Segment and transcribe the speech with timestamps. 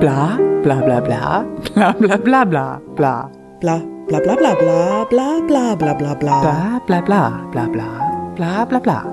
[0.00, 2.80] Bla, bla, bla, bla, bla, bla, bla, bla,
[3.60, 3.82] bla.
[4.08, 7.86] Bla bla bla bla bla bla bla bla bla bla Bla, bla, bla, bla, bla,
[8.36, 9.12] bla, bla, bla.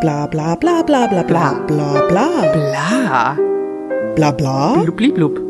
[0.00, 3.36] bla bla bla bla bla bla bla bla Bla.
[4.14, 5.40] bla bla Blub, blub, blub.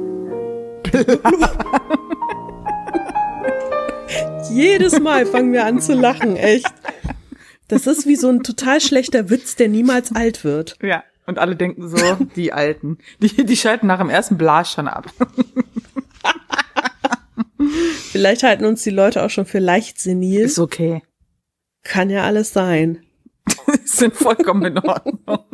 [4.51, 6.73] Jedes Mal fangen wir an zu lachen, echt.
[7.69, 10.77] Das ist wie so ein total schlechter Witz, der niemals alt wird.
[10.83, 11.03] Ja.
[11.29, 12.97] Und alle denken so, die Alten.
[13.21, 15.13] Die, die schalten nach dem ersten Blas schon ab.
[18.11, 20.41] Vielleicht halten uns die Leute auch schon für leicht senil.
[20.41, 21.03] Ist okay.
[21.83, 23.03] Kann ja alles sein.
[23.85, 25.19] Sind vollkommen in Ordnung.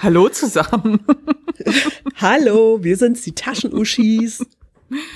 [0.00, 1.02] Hallo zusammen.
[2.16, 4.44] Hallo, wir sind's, die Taschenuschis.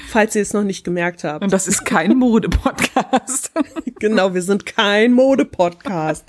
[0.09, 1.45] Falls ihr es noch nicht gemerkt habt.
[1.45, 3.53] Und das ist kein Mode-Podcast.
[3.99, 6.25] Genau, wir sind kein Mode-Podcast.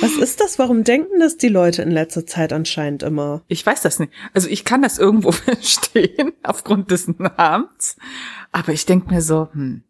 [0.00, 0.58] Was ist das?
[0.58, 3.42] Warum denken das die Leute in letzter Zeit anscheinend immer?
[3.48, 4.12] Ich weiß das nicht.
[4.32, 7.96] Also ich kann das irgendwo verstehen, aufgrund des Namens.
[8.52, 9.82] Aber ich denk mir so, hm.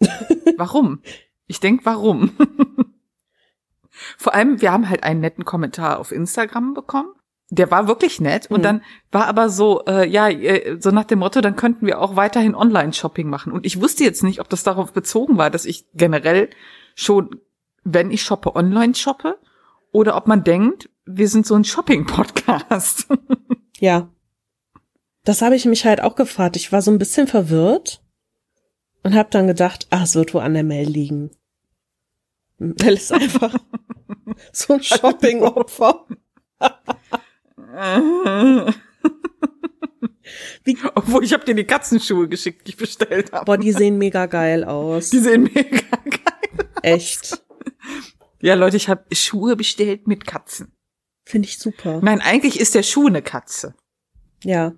[0.56, 1.00] Warum?
[1.46, 2.30] Ich denk, warum?
[4.16, 7.10] Vor allem, wir haben halt einen netten Kommentar auf Instagram bekommen.
[7.52, 8.62] Der war wirklich nett und Mhm.
[8.62, 12.14] dann war aber so, äh, ja, äh, so nach dem Motto, dann könnten wir auch
[12.14, 13.52] weiterhin Online-Shopping machen.
[13.52, 16.48] Und ich wusste jetzt nicht, ob das darauf bezogen war, dass ich generell
[16.94, 17.40] schon,
[17.84, 19.38] wenn ich shoppe, online shoppe
[19.92, 23.06] oder ob man denkt, wir sind so ein Shopping-Podcast.
[23.80, 24.10] Ja.
[25.24, 26.54] Das habe ich mich halt auch gefragt.
[26.56, 28.02] Ich war so ein bisschen verwirrt
[29.02, 31.30] und habe dann gedacht, ach, es wird wo an der Mail liegen.
[32.58, 33.54] Weil es einfach
[34.52, 36.06] so ein Shopping-Opfer.
[40.64, 43.46] Wie, Obwohl, ich habe dir die Katzenschuhe geschickt, die ich bestellt habe.
[43.46, 45.08] boah, die sehen mega geil aus.
[45.08, 46.68] Die sehen mega geil.
[46.82, 47.42] Echt.
[48.40, 50.72] Ja, Leute, ich habe Schuhe bestellt mit Katzen.
[51.24, 52.00] Finde ich super.
[52.02, 53.74] Nein, eigentlich ist der Schuh eine Katze.
[54.42, 54.72] Ja.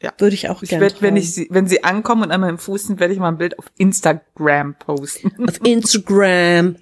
[0.00, 0.12] Ja.
[0.18, 0.82] Würde ich auch Ich gerne.
[0.82, 3.28] werde, wenn ich sie, wenn sie ankommen und an meinem Fuß sind, werde ich mal
[3.28, 5.32] ein Bild auf Instagram posten.
[5.48, 6.76] Auf Instagram.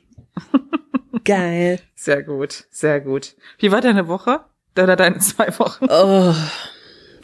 [1.24, 1.80] Geil.
[1.94, 3.36] Sehr gut, sehr gut.
[3.58, 4.44] Wie war deine Woche?
[4.78, 5.86] Oder deine zwei Wochen?
[5.90, 6.34] Oh,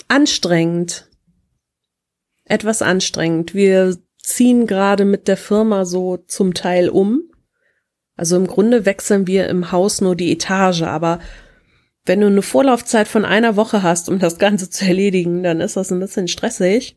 [0.09, 1.09] anstrengend.
[2.45, 3.55] Etwas anstrengend.
[3.55, 7.23] Wir ziehen gerade mit der Firma so zum Teil um.
[8.17, 11.21] Also im Grunde wechseln wir im Haus nur die Etage, aber
[12.07, 15.77] wenn du eine Vorlaufzeit von einer Woche hast, um das Ganze zu erledigen, dann ist
[15.77, 16.97] das ein bisschen stressig.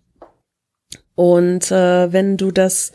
[1.16, 2.94] Und äh, wenn du das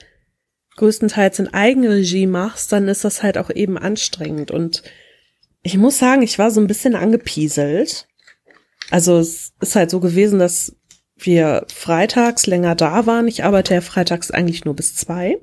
[0.77, 4.51] größtenteils in Eigenregie machst, dann ist das halt auch eben anstrengend.
[4.51, 4.83] Und
[5.63, 8.07] ich muss sagen, ich war so ein bisschen angepieselt.
[8.91, 10.77] Also es ist halt so gewesen, dass
[11.17, 13.29] wir freitags länger da waren.
[13.29, 15.39] Ich arbeite ja freitags eigentlich nur bis zwei.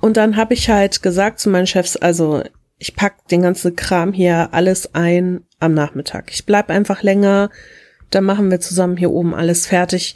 [0.00, 2.42] Und dann habe ich halt gesagt zu meinen Chefs, also
[2.78, 6.30] ich pack den ganzen Kram hier alles ein am Nachmittag.
[6.30, 7.50] Ich bleib einfach länger,
[8.10, 10.14] dann machen wir zusammen hier oben alles fertig.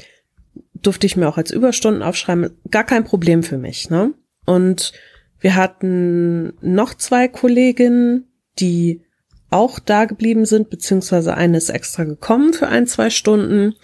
[0.74, 2.50] Durfte ich mir auch als Überstunden aufschreiben.
[2.70, 4.14] Gar kein Problem für mich, ne?
[4.46, 4.92] Und
[5.40, 8.28] wir hatten noch zwei Kolleginnen,
[8.58, 9.02] die
[9.50, 13.74] auch da geblieben sind, beziehungsweise eine ist extra gekommen für ein, zwei Stunden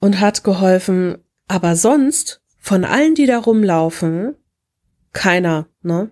[0.00, 1.18] und hat geholfen.
[1.48, 4.34] Aber sonst, von allen, die da rumlaufen,
[5.14, 6.10] keiner, ne?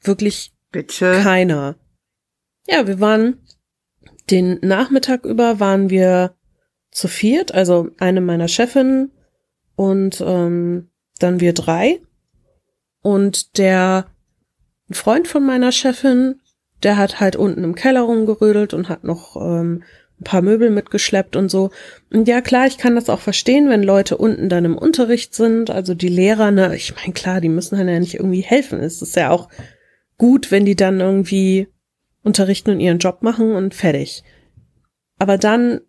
[0.00, 1.20] Wirklich Bitte.
[1.22, 1.74] keiner.
[2.68, 3.40] Ja, wir waren
[4.30, 6.36] den Nachmittag über waren wir
[6.90, 9.10] zu viert, also eine meiner Chefinnen
[9.74, 12.00] und ähm, dann wir drei.
[13.00, 14.06] Und der
[14.90, 16.40] Freund von meiner Chefin,
[16.82, 19.82] der hat halt unten im Keller rumgerödelt und hat noch ähm,
[20.20, 21.70] ein paar Möbel mitgeschleppt und so.
[22.12, 25.70] Und ja, klar, ich kann das auch verstehen, wenn Leute unten dann im Unterricht sind,
[25.70, 28.80] also die Lehrer, ne, ich meine, klar, die müssen halt ja nicht irgendwie helfen.
[28.80, 29.48] Es ist ja auch
[30.16, 31.68] gut, wenn die dann irgendwie
[32.22, 34.24] unterrichten und ihren Job machen und fertig.
[35.18, 35.80] Aber dann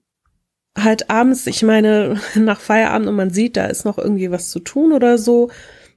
[0.78, 4.60] halt abends, ich meine, nach Feierabend und man sieht, da ist noch irgendwie was zu
[4.60, 5.50] tun oder so,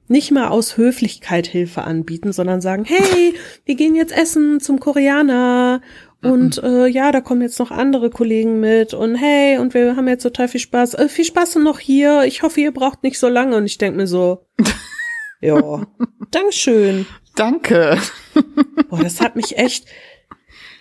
[0.07, 5.81] nicht mal aus Höflichkeit Hilfe anbieten, sondern sagen, hey, wir gehen jetzt essen zum Koreaner
[6.23, 10.07] und äh, ja, da kommen jetzt noch andere Kollegen mit und hey, und wir haben
[10.07, 10.93] jetzt total viel Spaß.
[10.95, 12.23] Äh, viel Spaß noch hier.
[12.23, 13.57] Ich hoffe, ihr braucht nicht so lange.
[13.57, 14.45] Und ich denk mir so,
[15.41, 15.85] ja,
[16.31, 17.05] Dankeschön.
[17.35, 17.97] Danke.
[18.89, 19.85] Boah, das hat mich echt.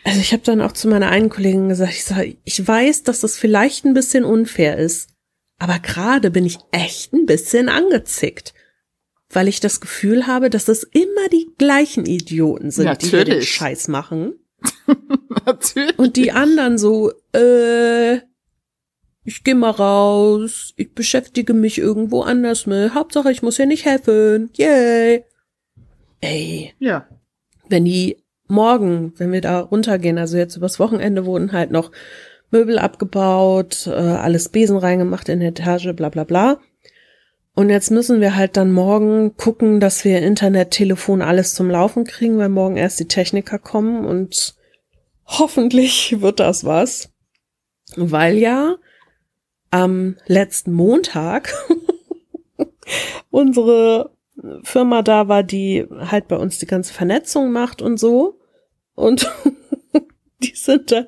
[0.04, 3.20] Also ich habe dann auch zu meiner einen Kollegin gesagt, ich sag, ich weiß, dass
[3.20, 5.10] das vielleicht ein bisschen unfair ist,
[5.58, 8.52] aber gerade bin ich echt ein bisschen angezickt,
[9.30, 13.34] weil ich das Gefühl habe, dass es immer die gleichen Idioten sind, die hier den
[13.34, 13.50] Natürlich.
[13.50, 14.34] Scheiß machen.
[15.46, 15.98] Natürlich.
[15.98, 18.16] Und die anderen so, äh,
[19.24, 22.94] ich gehe mal raus, ich beschäftige mich irgendwo anders mit.
[22.94, 24.50] Hauptsache, ich muss hier nicht helfen.
[24.54, 25.24] Yay.
[26.20, 27.06] Ey, Ja.
[27.68, 28.18] wenn die
[28.48, 31.90] morgen, wenn wir da runtergehen, also jetzt übers Wochenende wurden halt noch
[32.50, 36.60] Möbel abgebaut, äh, alles Besen reingemacht in die Etage, bla bla bla.
[37.54, 42.04] Und jetzt müssen wir halt dann morgen gucken, dass wir Internet, Telefon, alles zum Laufen
[42.04, 44.54] kriegen, weil morgen erst die Techniker kommen und
[45.26, 47.10] hoffentlich wird das was.
[47.96, 48.76] Weil ja
[49.70, 51.52] am letzten Montag
[53.30, 54.16] unsere
[54.62, 58.40] Firma da war, die halt bei uns die ganze Vernetzung macht und so.
[58.94, 59.30] Und
[60.44, 61.06] die sind dann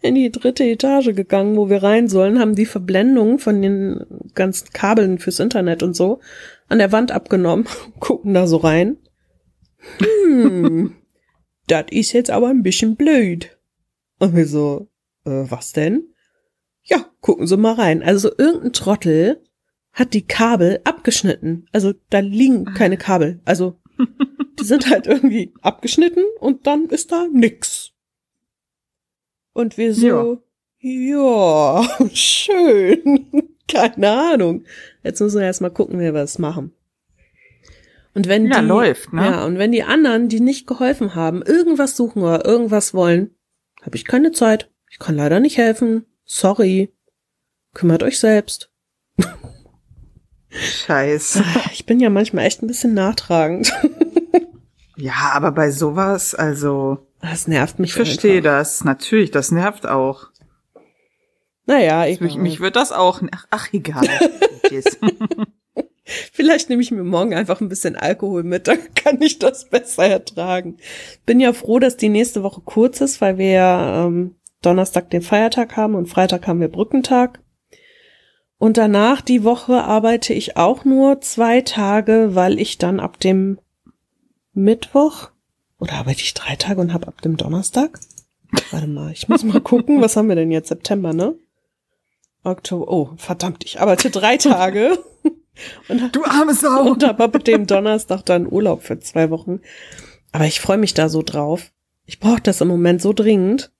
[0.00, 4.04] in die dritte Etage gegangen, wo wir rein sollen, haben die Verblendung von den
[4.34, 6.20] ganzen Kabeln fürs Internet und so
[6.68, 7.66] an der Wand abgenommen,
[8.00, 8.98] gucken da so rein.
[9.98, 10.94] Hm,
[11.66, 13.56] das ist jetzt aber ein bisschen blöd.
[14.18, 14.88] Und wir so,
[15.24, 16.08] äh, was denn?
[16.82, 18.02] Ja, gucken Sie mal rein.
[18.02, 19.42] Also irgendein Trottel
[19.92, 21.66] hat die Kabel abgeschnitten.
[21.72, 23.40] Also da liegen keine Kabel.
[23.44, 23.80] Also
[24.60, 27.92] die sind halt irgendwie abgeschnitten und dann ist da nix.
[29.56, 30.42] Und wir so,
[30.80, 33.26] ja, ja schön.
[33.68, 34.64] Keine Ahnung.
[35.02, 36.74] Jetzt müssen wir erstmal gucken, wie wir es machen.
[38.12, 39.24] Und wenn ja, die, läuft, ne?
[39.24, 43.34] ja, und wenn die anderen, die nicht geholfen haben, irgendwas suchen oder irgendwas wollen,
[43.80, 44.70] habe ich keine Zeit.
[44.90, 46.04] Ich kann leider nicht helfen.
[46.26, 46.92] Sorry.
[47.72, 48.70] Kümmert euch selbst.
[50.50, 51.42] Scheiße.
[51.72, 53.72] Ich bin ja manchmal echt ein bisschen nachtragend.
[54.98, 56.98] Ja, aber bei sowas, also.
[57.30, 57.90] Das nervt mich.
[57.90, 58.84] Ich verstehe das.
[58.84, 60.28] Natürlich, das nervt auch.
[61.66, 62.20] Naja, ich.
[62.20, 63.20] Mich, mich wird das auch.
[63.32, 64.06] Ach, ach egal.
[66.32, 70.06] Vielleicht nehme ich mir morgen einfach ein bisschen Alkohol mit, dann kann ich das besser
[70.06, 70.76] ertragen.
[71.24, 75.76] Bin ja froh, dass die nächste Woche kurz ist, weil wir ähm, Donnerstag den Feiertag
[75.76, 77.40] haben und Freitag haben wir Brückentag.
[78.58, 83.58] Und danach die Woche arbeite ich auch nur zwei Tage, weil ich dann ab dem
[84.54, 85.30] Mittwoch
[85.78, 88.00] oder arbeite ich drei Tage und habe ab dem Donnerstag?
[88.70, 90.68] Warte mal, ich muss mal gucken, was haben wir denn jetzt?
[90.68, 91.34] September, ne?
[92.44, 92.90] Oktober.
[92.90, 94.98] Oh, verdammt, ich arbeite drei Tage.
[95.88, 96.90] Und, Du arme Sau.
[96.90, 99.60] und habe ab dem Donnerstag dann Urlaub für zwei Wochen.
[100.32, 101.72] Aber ich freue mich da so drauf.
[102.04, 103.72] Ich brauche das im Moment so dringend.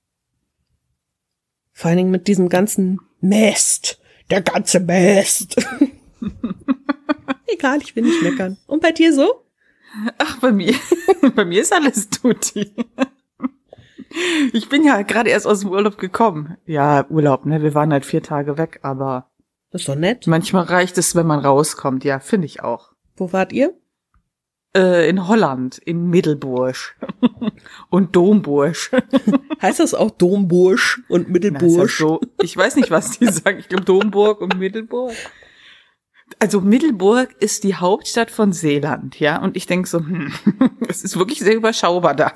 [1.73, 4.01] Vor allen Dingen mit diesem ganzen Mist.
[4.31, 5.57] Der ganze Mist.
[7.47, 8.57] Egal, ich will nicht meckern.
[8.67, 9.43] Und bei dir so?
[10.19, 10.75] Ach, bei mir,
[11.35, 12.73] bei mir ist alles tutti.
[14.53, 16.57] Ich bin ja gerade erst aus dem Urlaub gekommen.
[16.65, 17.63] Ja, Urlaub, ne?
[17.63, 19.31] Wir waren halt vier Tage weg, aber
[19.71, 20.27] Das ist doch nett.
[20.27, 22.05] manchmal reicht es, wenn man rauskommt.
[22.05, 22.93] Ja, finde ich auch.
[23.17, 23.75] Wo wart ihr?
[24.77, 26.77] Äh, in Holland, in Middelburg
[27.91, 28.77] und Domburg.
[29.63, 31.91] Heißt das auch Domburg und Na, ist ja Mittelburg?
[31.91, 33.59] so, ich weiß nicht, was die sagen.
[33.59, 35.15] Ich glaube Domburg und Middelburg.
[36.41, 39.41] Also Middelburg ist die Hauptstadt von Seeland, ja.
[39.41, 40.33] Und ich denke so, hm,
[40.89, 42.33] es ist wirklich sehr überschaubar da.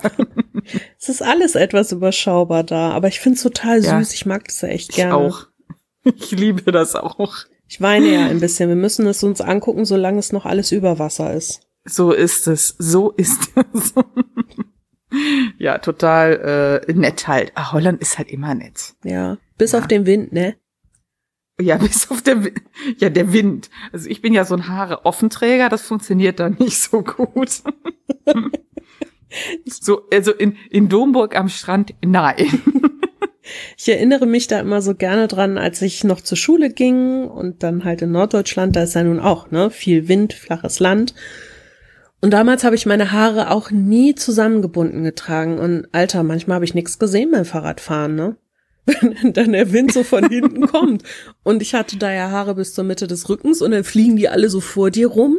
[0.99, 3.99] Es ist alles etwas überschaubar da, aber ich finde es total Ja.
[3.99, 4.15] süß.
[4.15, 5.15] Ich mag das ja echt Ich gerne.
[5.17, 5.47] auch.
[6.05, 7.31] Ich liebe das auch.
[7.69, 8.69] Ich weine ja ein bisschen.
[8.71, 11.61] Wir müssen es uns angucken, solange es noch alles über Wasser ist.
[11.85, 12.75] So ist es.
[12.79, 13.93] So ist es.
[15.59, 17.53] ja, total äh, nett halt.
[17.55, 18.95] Ah, Holland ist halt immer nett.
[19.05, 19.37] Ja.
[19.59, 19.81] Bis Ja.
[19.81, 20.57] auf den Wind, ne?
[21.61, 22.43] Ja, bis auf der,
[22.99, 23.71] ja, der Wind.
[23.93, 27.51] Also ich bin ja so ein Haare-Offenträger, das funktioniert dann nicht so gut.
[29.65, 32.63] so, also in, in Domburg am Strand, nein.
[33.77, 37.65] Ich erinnere mich da immer so gerne dran, als ich noch zur Schule ging und
[37.65, 41.15] dann halt in Norddeutschland, da ist ja nun auch, ne, viel Wind, flaches Land.
[42.21, 45.59] Und damals habe ich meine Haare auch nie zusammengebunden getragen.
[45.59, 48.37] Und Alter, manchmal habe ich nichts gesehen beim Fahrradfahren, ne?
[48.87, 51.03] Wenn dann der Wind so von hinten kommt.
[51.43, 54.29] Und ich hatte da ja Haare bis zur Mitte des Rückens und dann fliegen die
[54.29, 55.39] alle so vor dir rum.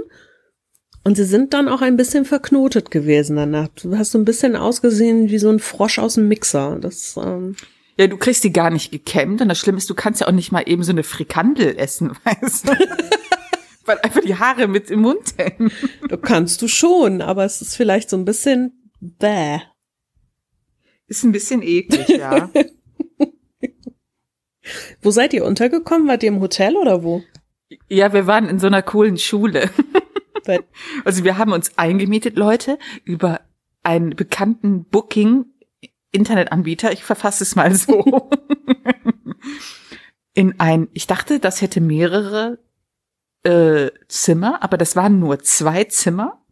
[1.03, 3.69] Und sie sind dann auch ein bisschen verknotet gewesen danach.
[3.69, 6.77] Du hast so ein bisschen ausgesehen wie so ein Frosch aus dem Mixer.
[6.79, 7.55] Das, ähm,
[7.97, 10.31] Ja, du kriegst die gar nicht gekämmt und das Schlimme ist, du kannst ja auch
[10.31, 12.73] nicht mal eben so eine Frikandel essen, weißt du?
[13.85, 15.71] Weil einfach die Haare mit im Mund hängen.
[16.07, 19.59] Du kannst du schon, aber es ist vielleicht so ein bisschen bäh.
[21.07, 22.49] Ist ein bisschen eklig, ja.
[25.01, 26.07] Wo seid ihr untergekommen?
[26.07, 27.23] Wart ihr im Hotel oder wo?
[27.87, 29.69] Ja, wir waren in so einer coolen Schule.
[31.05, 33.41] Also wir haben uns eingemietet, Leute, über
[33.83, 36.91] einen bekannten Booking-Internetanbieter.
[36.91, 38.03] Ich verfasse es mal so.
[40.33, 42.59] in ein, ich dachte, das hätte mehrere
[43.43, 46.43] äh, Zimmer, aber das waren nur zwei Zimmer.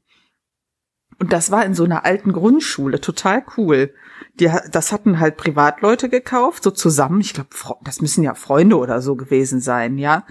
[1.17, 3.93] Und das war in so einer alten Grundschule, total cool.
[4.39, 7.21] Die, das hatten halt Privatleute gekauft, so zusammen.
[7.21, 7.49] Ich glaube,
[7.83, 10.25] das müssen ja Freunde oder so gewesen sein, ja.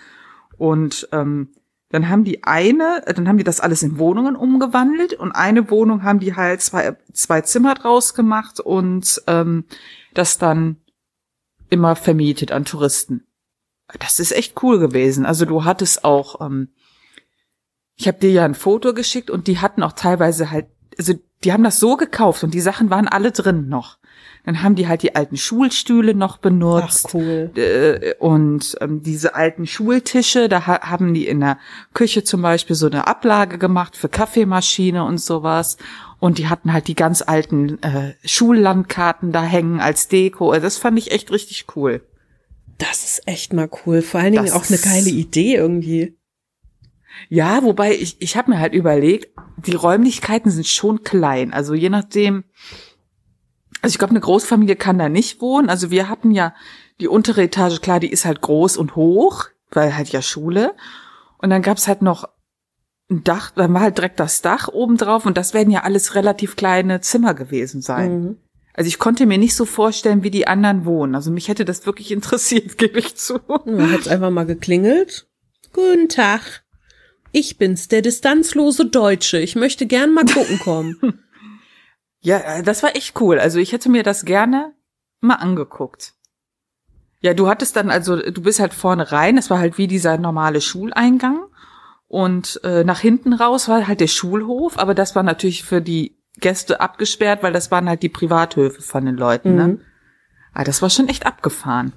[0.56, 1.50] Und ähm,
[1.90, 6.02] dann haben die eine, dann haben die das alles in Wohnungen umgewandelt und eine Wohnung
[6.02, 9.64] haben die halt zwei, zwei Zimmer draus gemacht und ähm,
[10.12, 10.76] das dann
[11.70, 13.26] immer vermietet an Touristen.
[14.00, 15.24] Das ist echt cool gewesen.
[15.24, 16.68] Also du hattest auch, ähm,
[17.96, 20.66] ich habe dir ja ein Foto geschickt und die hatten auch teilweise halt,
[20.98, 21.14] also
[21.44, 23.98] die haben das so gekauft und die Sachen waren alle drin noch.
[24.44, 27.06] Dann haben die halt die alten Schulstühle noch benutzt.
[27.08, 27.50] Ach, cool.
[27.54, 31.58] Äh, und ähm, diese alten Schultische, da ha haben die in der
[31.92, 35.76] Küche zum Beispiel so eine Ablage gemacht für Kaffeemaschine und sowas.
[36.18, 40.50] Und die hatten halt die ganz alten äh, Schullandkarten da hängen als Deko.
[40.50, 42.00] Also das fand ich echt richtig cool.
[42.78, 44.02] Das ist echt mal cool.
[44.02, 46.17] Vor allen Dingen Das auch eine geile Idee irgendwie.
[47.28, 51.52] Ja, wobei ich, ich habe mir halt überlegt, die Räumlichkeiten sind schon klein.
[51.52, 52.44] Also je nachdem,
[53.82, 55.68] also ich glaube, eine Großfamilie kann da nicht wohnen.
[55.68, 56.54] Also wir hatten ja
[57.00, 60.74] die untere Etage, klar, die ist halt groß und hoch, weil halt ja Schule.
[61.38, 62.28] Und dann gab's halt noch
[63.10, 66.14] ein Dach, dann war halt direkt das Dach oben drauf und das werden ja alles
[66.14, 68.20] relativ kleine Zimmer gewesen sein.
[68.20, 68.36] Mhm.
[68.74, 71.14] Also ich konnte mir nicht so vorstellen, wie die anderen wohnen.
[71.14, 73.40] Also mich hätte das wirklich interessiert, gebe ich zu.
[73.64, 75.26] Man hat's einfach mal geklingelt.
[75.72, 76.64] Guten Tag.
[77.32, 79.38] Ich bin's, der distanzlose Deutsche.
[79.38, 80.96] Ich möchte gern mal gucken kommen.
[82.20, 83.38] Ja, äh, das war echt cool.
[83.38, 84.74] Also ich hätte mir das gerne
[85.20, 86.14] mal angeguckt.
[87.20, 90.18] Ja, du hattest dann also, du bist halt vorne rein, es war halt wie dieser
[90.18, 91.46] normale Schuleingang
[92.06, 96.16] und äh, nach hinten raus war halt der Schulhof, aber das war natürlich für die
[96.38, 99.56] Gäste abgesperrt, weil das waren halt die Privathöfe von den Leuten.
[99.56, 99.68] Ne?
[99.68, 99.80] Mhm.
[100.54, 101.92] Aber das war schon echt abgefahren.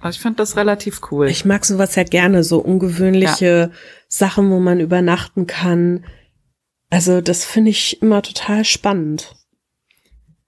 [0.00, 1.28] Also ich fand das relativ cool.
[1.28, 3.70] Ich mag sowas ja gerne, so ungewöhnliche
[4.08, 6.04] Sachen, wo man übernachten kann.
[6.88, 9.36] Also das finde ich immer total spannend.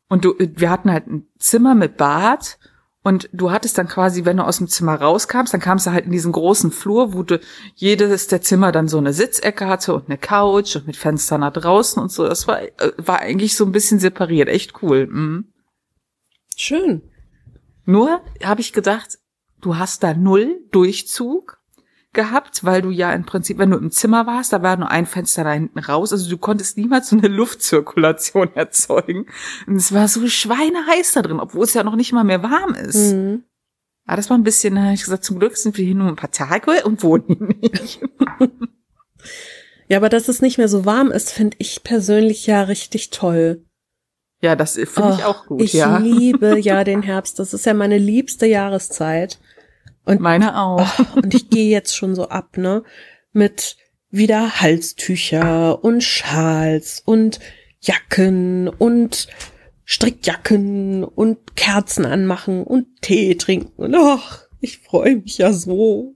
[0.09, 2.59] Und du, wir hatten halt ein Zimmer mit Bad
[3.03, 6.07] und du hattest dann quasi, wenn du aus dem Zimmer rauskamst, dann kamst du halt
[6.07, 7.41] in diesen großen Flur, wo du
[7.75, 11.53] jedes der Zimmer dann so eine Sitzecke hatte und eine Couch und mit Fenstern nach
[11.53, 12.27] draußen und so.
[12.27, 14.49] Das war, äh, war eigentlich so ein bisschen separiert.
[14.49, 15.09] Echt cool.
[15.09, 15.53] Mhm.
[16.57, 17.03] Schön.
[17.85, 19.19] Nur habe ich gedacht,
[19.63, 21.59] du hast da null Durchzug
[22.13, 25.07] gehabt, weil du ja im Prinzip, wenn du im Zimmer warst, da war nur ein
[25.07, 29.27] Fenster da hinten raus, also du konntest niemals so eine Luftzirkulation erzeugen.
[29.67, 32.75] Und es war so schweineheiß da drin, obwohl es ja noch nicht mal mehr warm
[32.75, 33.15] ist.
[33.15, 33.45] Mhm.
[34.05, 36.09] Aber das war ein bisschen, da habe ich gesagt, zum Glück sind wir hier nur
[36.09, 38.01] ein paar Tage und wohnen hier nicht.
[39.89, 43.63] Ja, aber dass es nicht mehr so warm ist, finde ich persönlich ja richtig toll.
[44.41, 45.99] Ja, das finde ich auch gut, ich ja.
[45.99, 47.39] liebe ja den Herbst.
[47.39, 49.39] Das ist ja meine liebste Jahreszeit.
[50.05, 50.89] Und Meine auch.
[50.99, 52.83] Oh, und ich gehe jetzt schon so ab, ne?
[53.33, 53.77] Mit
[54.11, 57.41] wieder Halstücher und Schals und
[57.81, 59.29] Jacken und
[59.85, 63.73] Strickjacken und Kerzen anmachen und Tee trinken.
[63.77, 66.15] Und ach, ich freue mich ja so.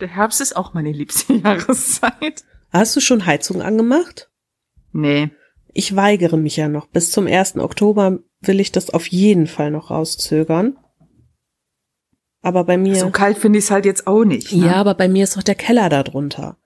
[0.00, 2.44] Der Herbst ist auch meine liebste Jahreszeit.
[2.70, 4.30] Hast du schon Heizung angemacht?
[4.92, 5.30] Nee.
[5.72, 6.86] Ich weigere mich ja noch.
[6.86, 7.56] Bis zum 1.
[7.56, 10.76] Oktober will ich das auf jeden Fall noch rauszögern.
[12.44, 12.94] Aber bei mir.
[12.96, 14.52] So kalt finde ich es halt jetzt auch nicht.
[14.52, 14.66] Ne?
[14.66, 16.58] Ja, aber bei mir ist doch der Keller da drunter.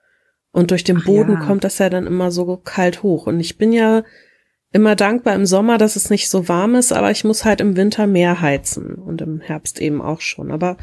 [0.51, 1.39] Und durch den Ach Boden ja.
[1.39, 3.27] kommt das ja dann immer so kalt hoch.
[3.27, 4.03] Und ich bin ja
[4.73, 7.77] immer dankbar im Sommer, dass es nicht so warm ist, aber ich muss halt im
[7.77, 10.51] Winter mehr heizen und im Herbst eben auch schon.
[10.51, 10.75] Aber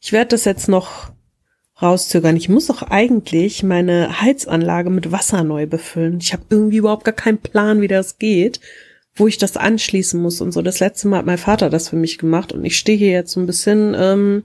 [0.00, 1.12] ich werde das jetzt noch
[1.80, 2.36] rauszögern.
[2.36, 6.18] Ich muss doch eigentlich meine Heizanlage mit Wasser neu befüllen.
[6.20, 8.60] Ich habe irgendwie überhaupt gar keinen Plan, wie das geht,
[9.20, 10.62] wo ich das anschließen muss und so.
[10.62, 13.32] Das letzte Mal hat mein Vater das für mich gemacht und ich stehe hier jetzt
[13.32, 14.44] so ein bisschen ähm,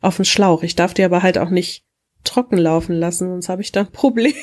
[0.00, 0.64] auf dem Schlauch.
[0.64, 1.84] Ich darf die aber halt auch nicht
[2.24, 4.34] trocken laufen lassen, sonst habe ich da ein Problem.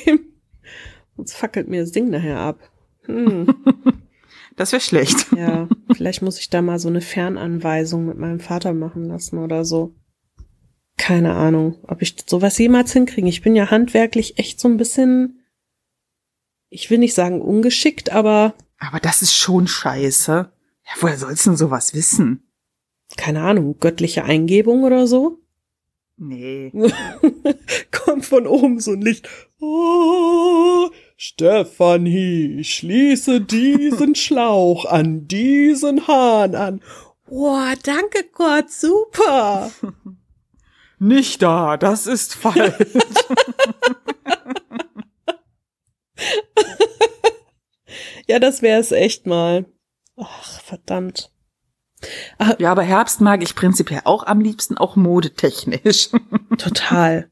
[1.18, 2.72] sonst fackelt mir das Ding nachher ab.
[3.06, 3.54] Hm.
[4.58, 5.28] Das wäre schlecht.
[5.38, 9.64] Ja, vielleicht muss ich da mal so eine Fernanweisung mit meinem Vater machen lassen oder
[9.64, 9.96] so.
[10.98, 13.30] Keine Ahnung, ob ich sowas jemals hinkriege.
[13.30, 15.40] Ich bin ja handwerklich echt so ein bisschen,
[16.70, 20.32] ich will nicht sagen ungeschickt, aber Aber das ist schon scheiße.
[20.32, 22.52] Ja, woher sollst du denn sowas wissen?
[23.18, 25.40] keine Ahnung, göttliche Eingebung oder so.
[26.18, 26.72] Nee.
[27.92, 29.28] Kommt von oben so ein Licht.
[29.60, 36.82] Oh, Stefanie, schließe diesen Schlauch an diesen Hahn an.
[37.28, 39.72] Boah, danke Gott, super.
[41.00, 42.76] Nicht da, das ist falsch.
[48.28, 49.66] Ja, das wäre es echt mal.
[50.18, 51.32] Ach, verdammt.
[52.58, 56.10] ja, aber Herbst mag ich prinzipiell auch am liebsten, auch modetechnisch.
[56.58, 57.32] Total.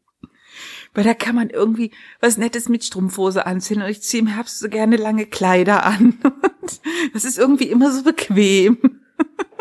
[0.94, 4.60] Weil da kann man irgendwie was Nettes mit Strumpfhose anziehen und ich ziehe im Herbst
[4.60, 6.20] so gerne lange Kleider an.
[6.24, 6.82] Und
[7.14, 8.78] das ist irgendwie immer so bequem.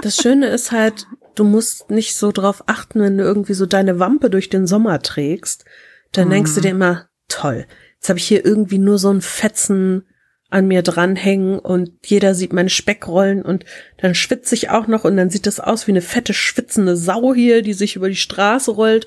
[0.01, 3.99] Das Schöne ist halt, du musst nicht so drauf achten, wenn du irgendwie so deine
[3.99, 5.65] Wampe durch den Sommer trägst.
[6.13, 7.67] Dann denkst du dir immer, toll,
[7.97, 10.07] jetzt habe ich hier irgendwie nur so einen fetzen
[10.51, 13.65] an mir dranhängen und jeder sieht meine Speckrollen und
[13.99, 17.35] dann schwitze ich auch noch und dann sieht das aus wie eine fette schwitzende Sau
[17.35, 19.07] hier, die sich über die Straße rollt.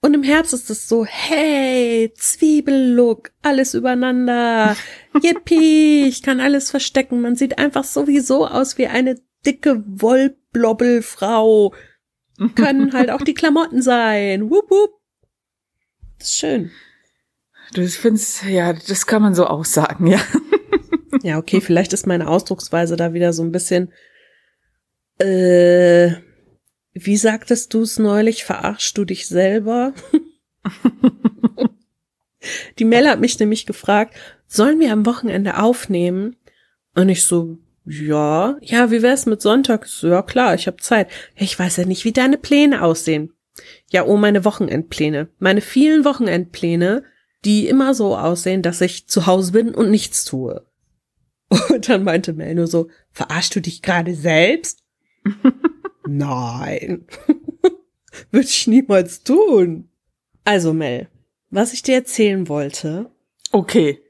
[0.00, 4.76] Und im Herz ist es so, hey, Zwiebellook, alles übereinander.
[5.22, 7.20] Yippie, ich kann alles verstecken.
[7.20, 11.74] Man sieht einfach sowieso aus wie eine dicke Wollblobbelfrau.
[12.54, 14.50] Können halt auch die Klamotten sein.
[14.50, 14.92] Wupp, wupp.
[16.18, 16.70] Das ist schön.
[17.72, 20.20] Du findest, ja, das kann man so auch sagen, ja.
[21.22, 23.92] Ja, okay, vielleicht ist meine Ausdrucksweise da wieder so ein bisschen,
[25.18, 26.12] äh,
[26.92, 28.44] wie sagtest du es neulich?
[28.44, 29.92] Verarschst du dich selber?
[32.78, 34.14] Die Mel hat mich nämlich gefragt,
[34.46, 36.36] sollen wir am Wochenende aufnehmen?
[36.94, 39.86] Und ich so, ja, ja, wie wär's mit Sonntag?
[39.86, 41.08] So, ja klar, ich habe Zeit.
[41.34, 43.32] Ich weiß ja nicht, wie deine Pläne aussehen.
[43.90, 45.28] Ja, oh, meine Wochenendpläne.
[45.38, 47.04] Meine vielen Wochenendpläne,
[47.46, 50.66] die immer so aussehen, dass ich zu Hause bin und nichts tue.
[51.70, 54.82] Und dann meinte Mel nur so, verarschst du dich gerade selbst?
[56.06, 57.06] Nein.
[58.32, 59.88] Würde ich niemals tun.
[60.44, 61.08] Also Mel,
[61.50, 63.10] was ich dir erzählen wollte.
[63.52, 64.02] Okay.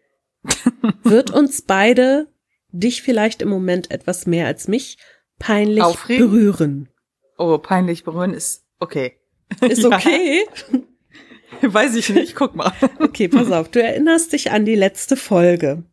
[1.03, 2.29] wird uns beide,
[2.71, 4.97] dich vielleicht im Moment etwas mehr als mich,
[5.39, 6.31] peinlich Aufregen?
[6.31, 6.89] berühren.
[7.37, 9.19] Oh, peinlich berühren ist okay.
[9.61, 10.47] Ist okay?
[11.63, 12.73] Weiß ich nicht, guck mal.
[12.99, 15.85] Okay, pass auf, du erinnerst dich an die letzte Folge.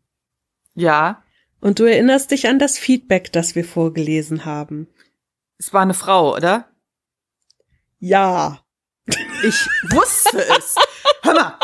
[0.74, 1.22] Ja.
[1.60, 4.88] Und du erinnerst dich an das Feedback, das wir vorgelesen haben.
[5.58, 6.68] Es war eine Frau, oder?
[7.98, 8.60] Ja.
[9.06, 10.74] Ich wusste es.
[11.22, 11.58] Hör mal.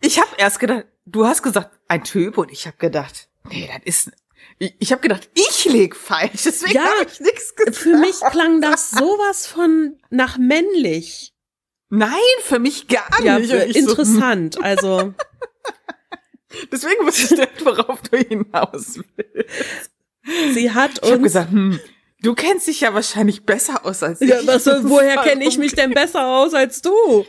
[0.00, 3.82] Ich habe erst gedacht, du hast gesagt, ein Typ und ich habe gedacht, nee, das
[3.84, 4.12] ist
[4.58, 7.76] ich, ich habe gedacht, ich leg falsch, deswegen ja, habe ich nichts gesagt.
[7.76, 11.31] Für mich klang das sowas von nach männlich.
[11.94, 13.50] Nein, für mich gar ja, nicht.
[13.50, 14.54] Ja, interessant.
[14.54, 15.12] So, also
[16.72, 19.90] deswegen wusste ich nicht, worauf du hinaus willst.
[20.54, 21.02] Sie hat uns.
[21.02, 21.78] Ich habe gesagt, hm,
[22.22, 24.30] du kennst dich ja wahrscheinlich besser aus als ich.
[24.30, 27.26] Ja, was, woher kenne ich mich denn besser aus als du?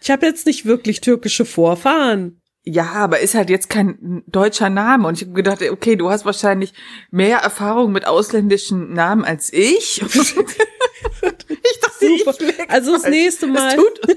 [0.00, 2.40] Ich habe jetzt nicht wirklich türkische Vorfahren.
[2.66, 5.06] Ja, aber ist halt jetzt kein deutscher Name.
[5.06, 6.72] Und ich habe gedacht, okay, du hast wahrscheinlich
[7.10, 10.02] mehr Erfahrung mit ausländischen Namen als ich.
[11.48, 11.80] ich
[12.18, 12.34] Super.
[12.68, 13.76] Also das nächste Mal.
[13.76, 14.16] Das,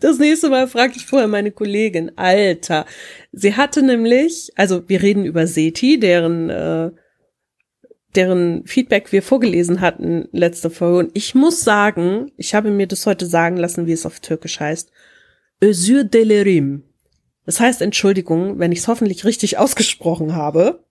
[0.00, 2.12] das nächste Mal frage ich vorher meine Kollegin.
[2.16, 2.86] Alter.
[3.32, 6.90] Sie hatte nämlich, also wir reden über Seti, deren äh,
[8.14, 10.98] deren Feedback wir vorgelesen hatten letzte Folge.
[10.98, 14.60] Und ich muss sagen, ich habe mir das heute sagen lassen, wie es auf Türkisch
[14.60, 14.90] heißt.
[15.62, 16.84] Özür dilerim.
[17.44, 20.84] Das heißt Entschuldigung, wenn ich es hoffentlich richtig ausgesprochen habe.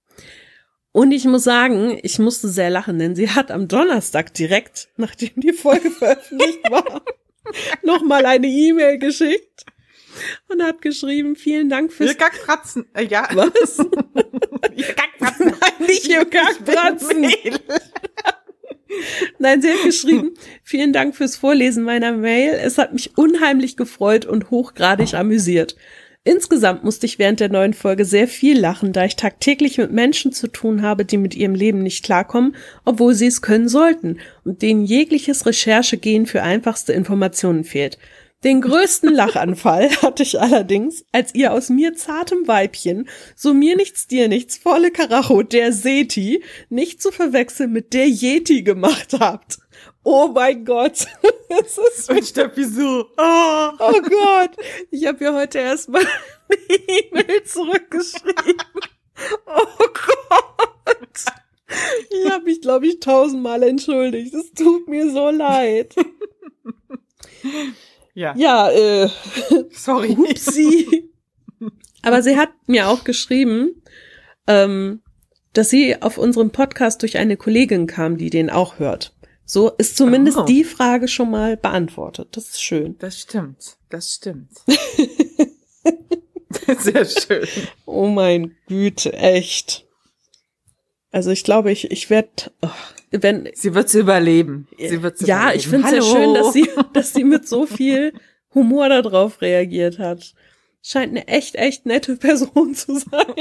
[0.97, 5.29] Und ich muss sagen, ich musste sehr lachen, denn sie hat am Donnerstag direkt, nachdem
[5.35, 7.03] die Folge veröffentlicht war,
[7.83, 9.63] nochmal eine E-Mail geschickt
[10.47, 12.09] und hat geschrieben, vielen Dank fürs...
[12.09, 12.87] Ihr Kackpratzen.
[12.95, 13.27] Äh, ja.
[13.33, 13.77] Was?
[14.75, 15.45] ihr Kackpratzen.
[15.61, 17.27] Nein, nicht ihr Kackpratzen.
[19.37, 20.33] Nein, sie hat geschrieben,
[20.63, 22.55] vielen Dank fürs Vorlesen meiner Mail.
[22.55, 25.75] Es hat mich unheimlich gefreut und hochgradig amüsiert.
[26.27, 30.33] Insgesamt musste ich während der neuen Folge sehr viel lachen, da ich tagtäglich mit Menschen
[30.33, 34.61] zu tun habe, die mit ihrem Leben nicht klarkommen, obwohl sie es können sollten und
[34.61, 37.97] denen jegliches Recherchegehen für einfachste Informationen fehlt.
[38.43, 44.07] Den größten Lachanfall hatte ich allerdings, als ihr aus mir zartem Weibchen, so mir nichts,
[44.07, 49.59] dir nichts, volle Karacho, der Seti, nicht zu verwechseln mit der Yeti gemacht habt.
[50.09, 51.05] Oh mein Gott.
[51.49, 53.05] Das ist Und Steffi so.
[53.17, 54.51] Oh, oh Gott.
[54.91, 56.01] Ich habe ja heute erstmal
[56.49, 58.57] eine E-Mail zurückgeschrieben.
[59.45, 61.25] Oh Gott.
[62.09, 64.33] Ich habe mich, glaube ich, tausendmal entschuldigt.
[64.33, 65.95] Es tut mir so leid.
[68.13, 68.35] Ja.
[68.35, 69.09] Ja, äh,
[69.71, 70.17] sorry.
[70.19, 71.09] Upsi.
[72.01, 73.81] Aber sie hat mir auch geschrieben,
[74.47, 75.01] ähm,
[75.53, 79.13] dass sie auf unserem Podcast durch eine Kollegin kam, die den auch hört.
[79.49, 80.43] So ist zumindest oh.
[80.43, 82.27] die Frage schon mal beantwortet.
[82.33, 82.97] Das ist schön.
[82.99, 83.77] Das stimmt.
[83.89, 84.49] Das stimmt.
[86.79, 87.47] Sehr schön.
[87.85, 89.85] Oh mein Güte, echt.
[91.11, 92.29] Also ich glaube, ich, ich werde,
[92.61, 92.69] oh,
[93.11, 94.67] wenn sie wird sie überleben.
[94.77, 95.59] Sie wird ja, überleben.
[95.59, 98.13] ich finde es sehr schön, dass sie, dass sie mit so viel
[98.53, 100.33] Humor darauf reagiert hat.
[100.89, 103.25] Scheint eine echt, echt nette Person zu sein.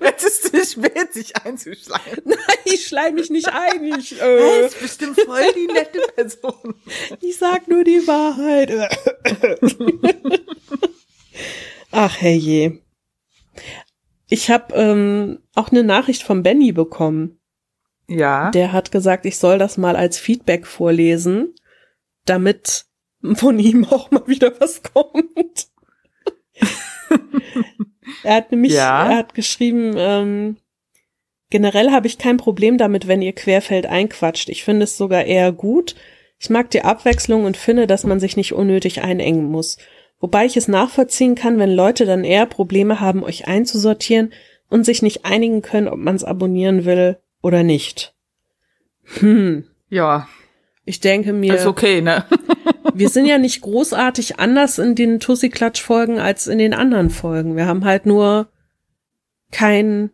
[0.00, 2.20] Es ist nicht spät, sich einzuschleimen.
[2.24, 3.84] Nein, ich schleim mich nicht ein.
[3.96, 6.74] Ich, äh, das ist bestimmt voll die nette Person.
[7.20, 8.72] Ich sag nur die Wahrheit.
[11.92, 12.80] Ach, herrje.
[14.28, 17.40] Ich habe ähm, auch eine Nachricht von Benny bekommen.
[18.08, 18.50] Ja.
[18.50, 21.54] Der hat gesagt, ich soll das mal als Feedback vorlesen,
[22.24, 22.86] damit
[23.34, 25.68] von ihm auch mal wieder was kommt.
[28.24, 29.10] er hat nämlich, Ja.
[29.10, 30.56] er hat geschrieben, ähm,
[31.50, 34.48] generell habe ich kein Problem damit, wenn ihr querfeld einquatscht.
[34.48, 35.94] Ich finde es sogar eher gut.
[36.38, 39.78] Ich mag die Abwechslung und finde, dass man sich nicht unnötig einengen muss.
[40.20, 44.32] Wobei ich es nachvollziehen kann, wenn Leute dann eher Probleme haben, euch einzusortieren
[44.68, 48.14] und sich nicht einigen können, ob man es abonnieren will oder nicht.
[49.20, 49.64] Hm.
[49.90, 50.28] Ja,
[50.84, 52.24] Ich denke mir, ist okay, ne?
[52.94, 57.56] wir sind ja nicht großartig anders in den Tussi-Klatsch-Folgen als in den anderen Folgen.
[57.56, 58.48] Wir haben halt nur
[59.50, 60.10] kein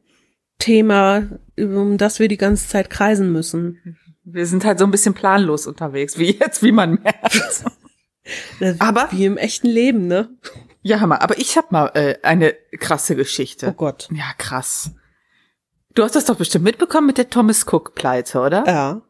[0.59, 1.25] Thema,
[1.57, 3.97] um das wir die ganze Zeit kreisen müssen.
[4.25, 7.65] Wir sind halt so ein bisschen planlos unterwegs, wie jetzt, wie man merkt.
[8.79, 10.29] Aber- wie im echten Leben, ne?
[10.83, 11.21] Ja, Hammer.
[11.21, 13.69] Aber ich habe mal äh, eine krasse Geschichte.
[13.69, 14.09] Oh Gott.
[14.13, 14.93] Ja, krass.
[15.95, 18.65] Du hast das doch bestimmt mitbekommen mit der Thomas Cook Pleite, oder?
[18.67, 19.03] Ja.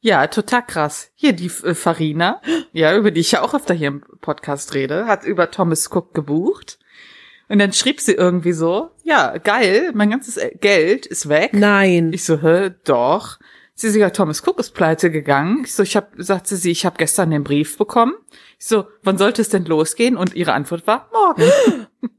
[0.00, 1.10] Ja, total krass.
[1.14, 2.40] Hier die äh, Farina,
[2.72, 6.14] ja, über die ich ja auch öfter hier im Podcast rede, hat über Thomas Cook
[6.14, 6.78] gebucht.
[7.48, 11.52] Und dann schrieb sie irgendwie so, ja, geil, mein ganzes äh, Geld ist weg.
[11.52, 12.12] Nein.
[12.12, 13.38] Ich so, hä, doch.
[13.74, 15.62] Sie ja, Thomas Cook ist pleite gegangen.
[15.64, 18.12] Ich so, ich habe, sagte sie, ich habe gestern den Brief bekommen.
[18.58, 20.16] Ich so, wann sollte es denn losgehen?
[20.18, 21.50] Und ihre Antwort war, morgen.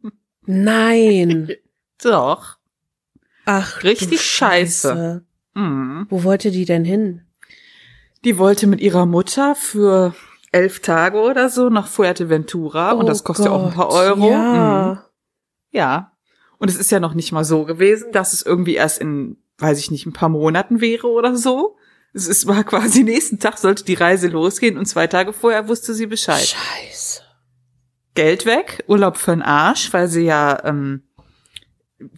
[0.45, 1.51] Nein.
[2.03, 2.57] Doch.
[3.45, 5.23] Ach, Richtig du scheiße.
[5.53, 6.07] Mhm.
[6.09, 7.21] Wo wollte die denn hin?
[8.23, 10.13] Die wollte mit ihrer Mutter für
[10.51, 13.99] elf Tage oder so nach Fuerteventura und das kostet ja auch ein paar Oh Gott,
[13.99, 14.27] Euro.
[14.27, 14.55] Mhm.
[14.55, 15.05] Ja.
[15.71, 16.11] Ja.
[16.57, 19.79] Und es ist ja noch nicht mal so gewesen, dass es irgendwie erst in, weiß
[19.79, 21.77] ich nicht, ein paar Monaten wäre oder so.
[22.13, 25.93] Es ist, war quasi nächsten Tag sollte die Reise losgehen und zwei Tage vorher wusste
[25.93, 26.45] sie Bescheid.
[26.45, 27.21] Scheiße.
[28.13, 31.03] Geld weg, Urlaub für den Arsch, weil sie ja, ähm,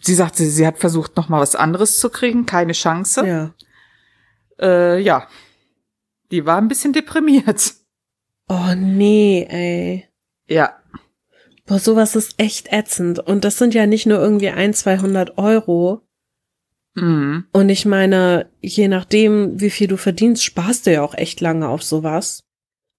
[0.02, 3.24] sie sagte, sie hat versucht, noch mal was anderes zu kriegen, keine Chance.
[3.26, 3.54] Ja.
[4.58, 5.28] Äh, ja.
[6.34, 7.74] Die war ein bisschen deprimiert.
[8.48, 10.08] Oh nee, ey.
[10.48, 10.74] Ja.
[11.64, 13.20] Boah, sowas ist echt ätzend.
[13.20, 16.02] Und das sind ja nicht nur irgendwie ein, 200 Euro.
[16.96, 17.46] Mhm.
[17.52, 21.68] Und ich meine, je nachdem, wie viel du verdienst, sparst du ja auch echt lange
[21.68, 22.42] auf sowas.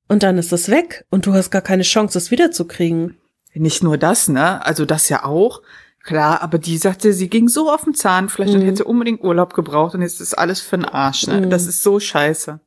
[0.07, 3.17] Und dann ist es weg und du hast gar keine Chance, es wiederzukriegen.
[3.53, 4.65] Nicht nur das, ne?
[4.65, 5.61] Also das ja auch.
[6.03, 8.65] Klar, aber die sagte, sie ging so auf den Zahnfleisch und Mhm.
[8.65, 11.41] hätte unbedingt Urlaub gebraucht und jetzt ist alles für den Arsch, ne?
[11.41, 11.49] Mhm.
[11.49, 12.61] Das ist so scheiße.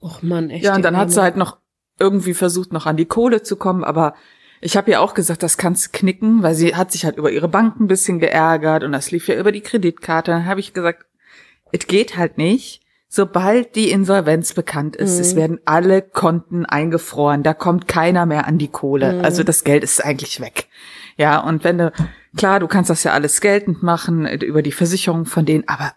[0.00, 0.64] Och man, echt.
[0.64, 1.58] Ja, und dann hat sie halt noch
[1.98, 4.14] irgendwie versucht, noch an die Kohle zu kommen, aber
[4.60, 7.48] ich habe ja auch gesagt, das kannst knicken, weil sie hat sich halt über ihre
[7.48, 10.30] Bank ein bisschen geärgert und das lief ja über die Kreditkarte.
[10.32, 11.04] Dann habe ich gesagt,
[11.72, 12.82] es geht halt nicht.
[13.10, 15.20] Sobald die Insolvenz bekannt ist, Mhm.
[15.20, 19.14] es werden alle Konten eingefroren, da kommt keiner mehr an die Kohle.
[19.14, 19.24] Mhm.
[19.24, 20.68] Also das Geld ist eigentlich weg.
[21.16, 21.92] Ja, und wenn du,
[22.36, 25.92] klar, du kannst das ja alles geltend machen äh, über die Versicherung von denen, aber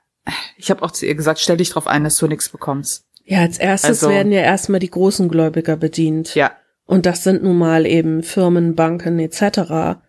[0.56, 3.06] ich habe auch zu ihr gesagt, stell dich drauf ein, dass du nichts bekommst.
[3.32, 6.36] Ja, als erstes Also- werden ja erstmal die großen Gläubiger bedient.
[6.36, 6.52] Ja,
[6.84, 10.02] Und das sind nun mal eben Firmen, Banken etc.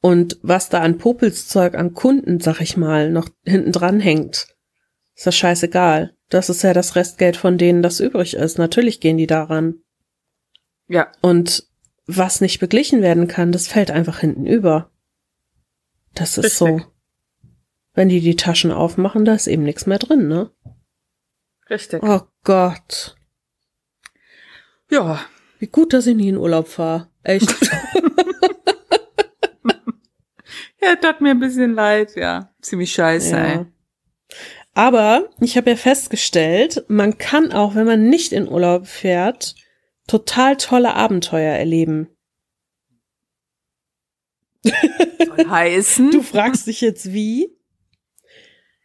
[0.00, 4.46] Und was da an Popelszeug an Kunden, sag ich mal, noch hinten dran hängt,
[5.16, 6.14] ist das scheißegal.
[6.28, 8.56] Das ist ja das Restgeld von denen, das übrig ist.
[8.58, 9.80] Natürlich gehen die daran.
[10.86, 11.64] ja, Und
[12.06, 14.92] was nicht beglichen werden kann, das fällt einfach hinten über.
[16.14, 16.66] Das ist so.
[16.66, 16.86] Richtig.
[17.94, 20.50] Wenn die die Taschen aufmachen, da ist eben nichts mehr drin, ne?
[21.70, 22.02] Richtig.
[22.02, 23.16] Oh Gott.
[24.90, 25.20] Ja,
[25.60, 27.08] Wie gut, dass ich nie in Urlaub fahre.
[27.22, 27.48] Echt.
[30.82, 32.52] ja, tat mir ein bisschen leid, ja.
[32.60, 33.44] Ziemlich scheiße, Ja.
[33.44, 33.66] ey.
[34.72, 39.54] Aber ich habe ja festgestellt, man kann auch, wenn man nicht in Urlaub fährt,
[40.06, 42.08] total tolle Abenteuer erleben.
[44.64, 44.74] Soll
[45.50, 46.10] heißen.
[46.12, 47.48] Du fragst dich jetzt wie?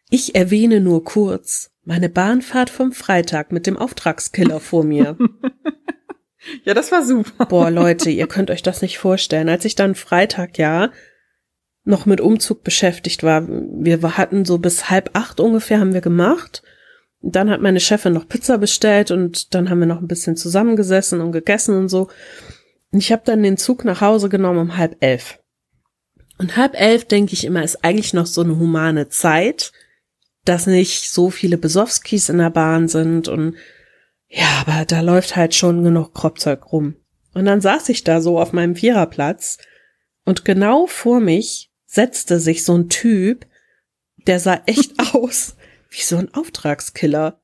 [0.10, 5.18] Ich erwähne nur kurz meine Bahnfahrt vom Freitag mit dem Auftragskiller vor mir.
[6.64, 7.46] ja, das war super.
[7.46, 9.50] Boah, Leute, ihr könnt euch das nicht vorstellen.
[9.50, 10.92] Als ich dann Freitag ja
[11.84, 16.64] noch mit Umzug beschäftigt war, wir hatten so bis halb acht ungefähr haben wir gemacht.
[17.22, 21.22] Dann hat meine Chefin noch Pizza bestellt und dann haben wir noch ein bisschen zusammengesessen
[21.22, 22.10] und gegessen und so.
[22.92, 25.40] Und ich habe dann den Zug nach Hause genommen um halb elf.
[26.38, 29.72] Und halb elf, denke ich immer, ist eigentlich noch so eine humane Zeit,
[30.46, 33.56] dass nicht so viele Besowskis in der Bahn sind und
[34.28, 36.96] ja, aber da läuft halt schon genug Kropfzeug rum.
[37.34, 39.58] Und dann saß ich da so auf meinem Viererplatz
[40.24, 43.46] und genau vor mich setzte sich so ein Typ,
[44.28, 45.56] der sah echt aus
[45.90, 47.42] wie so ein Auftragskiller.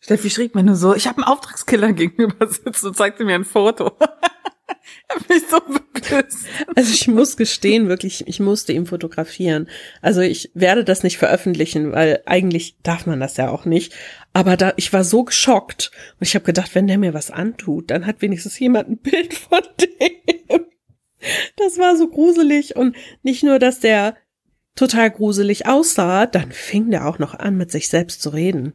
[0.00, 3.44] Steffi schrieb mir nur so, ich habe einen Auftragskiller gegenüber sitzen und zeigte mir ein
[3.44, 3.96] Foto.
[5.28, 5.60] mich so.
[6.74, 9.68] Also ich muss gestehen, wirklich, ich musste ihn fotografieren.
[10.00, 13.92] Also ich werde das nicht veröffentlichen, weil eigentlich darf man das ja auch nicht.
[14.32, 17.90] Aber da, ich war so geschockt und ich habe gedacht, wenn der mir was antut,
[17.90, 20.66] dann hat wenigstens jemand ein Bild von dem.
[21.56, 24.16] Das war so gruselig und nicht nur, dass der
[24.74, 28.74] total gruselig aussah, dann fing der auch noch an, mit sich selbst zu reden.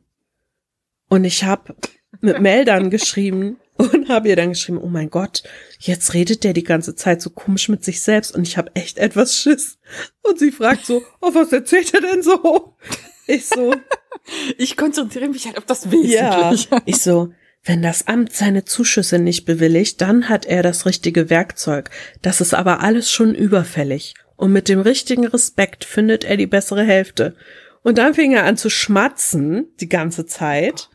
[1.10, 1.76] Und ich habe
[2.21, 3.58] mit Meldern geschrieben
[3.93, 5.43] und habe ihr dann geschrieben, oh mein Gott,
[5.79, 8.97] jetzt redet der die ganze Zeit so komisch mit sich selbst und ich habe echt
[8.97, 9.77] etwas Schiss.
[10.23, 12.75] Und sie fragt so, oh, was erzählt er denn so?
[13.27, 13.73] Ich so,
[14.57, 16.69] Ich konzentriere mich halt auf das Wesentliche.
[16.71, 16.81] ja.
[16.85, 21.89] Ich so, wenn das Amt seine Zuschüsse nicht bewilligt, dann hat er das richtige Werkzeug.
[22.21, 24.13] Das ist aber alles schon überfällig.
[24.35, 27.35] Und mit dem richtigen Respekt findet er die bessere Hälfte.
[27.83, 30.89] Und dann fing er an zu schmatzen, die ganze Zeit.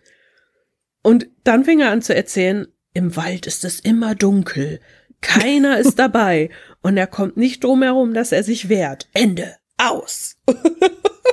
[1.03, 4.81] Und dann fing er an zu erzählen, im Wald ist es immer dunkel.
[5.21, 6.51] Keiner ist dabei.
[6.83, 9.09] Und er kommt nicht drum herum, dass er sich wehrt.
[9.15, 9.57] Ende.
[9.79, 10.37] Aus.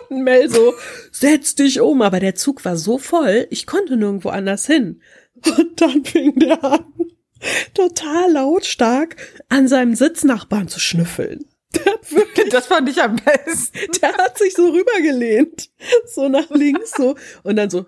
[0.10, 0.74] Und Mel so,
[1.12, 2.02] setz dich um.
[2.02, 5.02] Aber der Zug war so voll, ich konnte nirgendwo anders hin.
[5.45, 6.86] Und dann fing der an,
[7.74, 9.15] total lautstark
[9.50, 11.45] an seinem Sitznachbarn zu schnüffeln.
[12.10, 13.78] Wirklich, Das fand ich am besten.
[14.02, 15.69] der hat sich so rübergelehnt.
[16.08, 17.15] So nach links so.
[17.43, 17.86] Und dann so.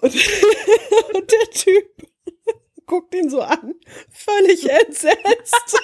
[0.00, 0.14] Und,
[1.14, 1.86] und der Typ
[2.86, 3.74] guckt ihn so an.
[4.10, 5.80] Völlig entsetzt.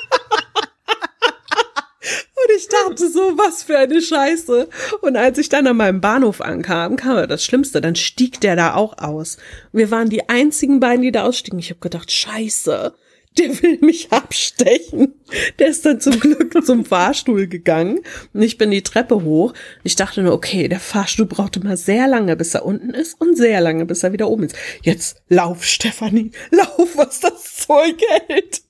[2.02, 4.68] Und ich dachte so, was für eine Scheiße.
[5.02, 8.74] Und als ich dann an meinem Bahnhof ankam, kam das Schlimmste, dann stieg der da
[8.74, 9.36] auch aus.
[9.72, 11.58] Wir waren die einzigen beiden, die da ausstiegen.
[11.58, 12.94] Ich habe gedacht, scheiße,
[13.38, 15.14] der will mich abstechen.
[15.58, 18.00] Der ist dann zum Glück zum Fahrstuhl gegangen
[18.32, 19.54] und ich bin die Treppe hoch.
[19.84, 23.36] Ich dachte nur, okay, der Fahrstuhl braucht immer sehr lange, bis er unten ist und
[23.36, 24.56] sehr lange, bis er wieder oben ist.
[24.82, 28.62] Jetzt lauf, Stefanie, lauf, was das Zeug hält.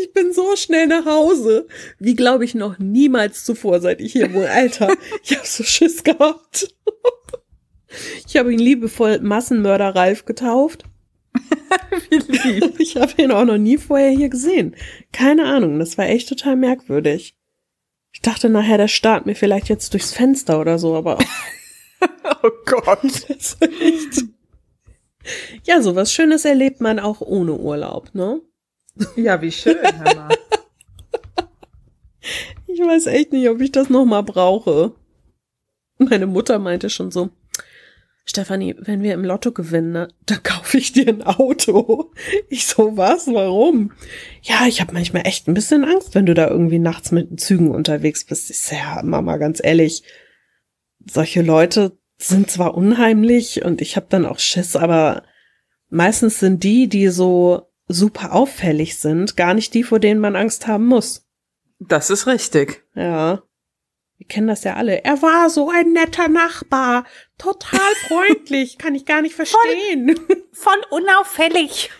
[0.00, 4.34] Ich bin so schnell nach Hause, wie glaube ich noch niemals zuvor, seit ich hier
[4.34, 4.50] wohne.
[4.50, 6.74] Alter, ich habe so Schiss gehabt.
[8.26, 10.84] Ich habe ihn liebevoll Massenmörder Ralf getauft.
[12.10, 12.74] Wie lieb.
[12.78, 14.76] Ich habe ihn auch noch nie vorher hier gesehen.
[15.12, 17.36] Keine Ahnung, das war echt total merkwürdig.
[18.12, 21.18] Ich dachte nachher, der starrt mir vielleicht jetzt durchs Fenster oder so, aber
[22.42, 22.98] Oh Gott.
[23.02, 24.24] das ist echt.
[25.64, 28.40] Ja, sowas Schönes erlebt man auch ohne Urlaub, ne?
[29.16, 30.28] Ja, wie schön, Hammer.
[32.66, 34.92] Ich weiß echt nicht, ob ich das noch mal brauche.
[35.98, 37.30] Meine Mutter meinte schon so,
[38.28, 42.12] Stefanie, wenn wir im Lotto gewinnen, ne, dann kaufe ich dir ein Auto.
[42.48, 43.26] Ich so, was?
[43.26, 43.92] Warum?
[44.42, 47.38] Ja, ich habe manchmal echt ein bisschen Angst, wenn du da irgendwie nachts mit den
[47.38, 48.50] Zügen unterwegs bist.
[48.50, 50.02] Ich so, ja, Mama, ganz ehrlich,
[51.10, 55.22] solche Leute sind zwar unheimlich und ich habe dann auch Schiss, aber
[55.88, 60.66] meistens sind die, die so super auffällig sind, gar nicht die, vor denen man Angst
[60.66, 61.26] haben muss.
[61.78, 62.84] Das ist richtig.
[62.94, 63.42] Ja.
[64.18, 65.04] Wir kennen das ja alle.
[65.04, 67.04] Er war so ein netter Nachbar.
[67.38, 68.76] Total freundlich.
[68.76, 70.18] Kann ich gar nicht verstehen.
[70.52, 71.90] Voll unauffällig.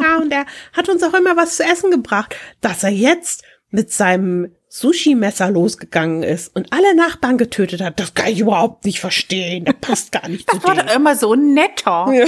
[0.00, 2.36] Ja, und er hat uns auch immer was zu essen gebracht.
[2.60, 8.28] Dass er jetzt mit seinem Sushi-Messer losgegangen ist und alle Nachbarn getötet hat, das kann
[8.32, 9.64] ich überhaupt nicht verstehen.
[9.64, 10.86] Das passt gar nicht zu Das war dem.
[10.86, 12.12] doch immer so netter.
[12.12, 12.26] Ja.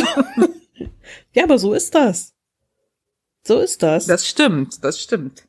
[1.32, 2.34] ja, aber so ist das.
[3.44, 4.06] So ist das.
[4.06, 5.45] Das stimmt, das stimmt.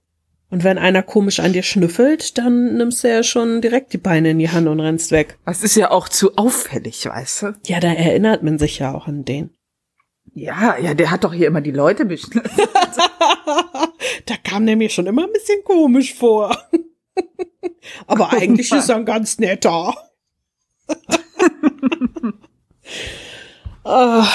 [0.49, 4.31] Und wenn einer komisch an dir schnüffelt, dann nimmst du ja schon direkt die Beine
[4.31, 5.37] in die Hand und rennst weg.
[5.45, 7.55] Das ist ja auch zu auffällig, weißt du?
[7.65, 9.49] Ja, da erinnert man sich ja auch an den.
[10.33, 12.49] Ja, ja, der hat doch hier immer die Leute beschnitten.
[14.25, 16.55] da kam der mir schon immer ein bisschen komisch vor.
[18.07, 19.95] Aber eigentlich ist er ein ganz netter.
[23.83, 24.27] Ah.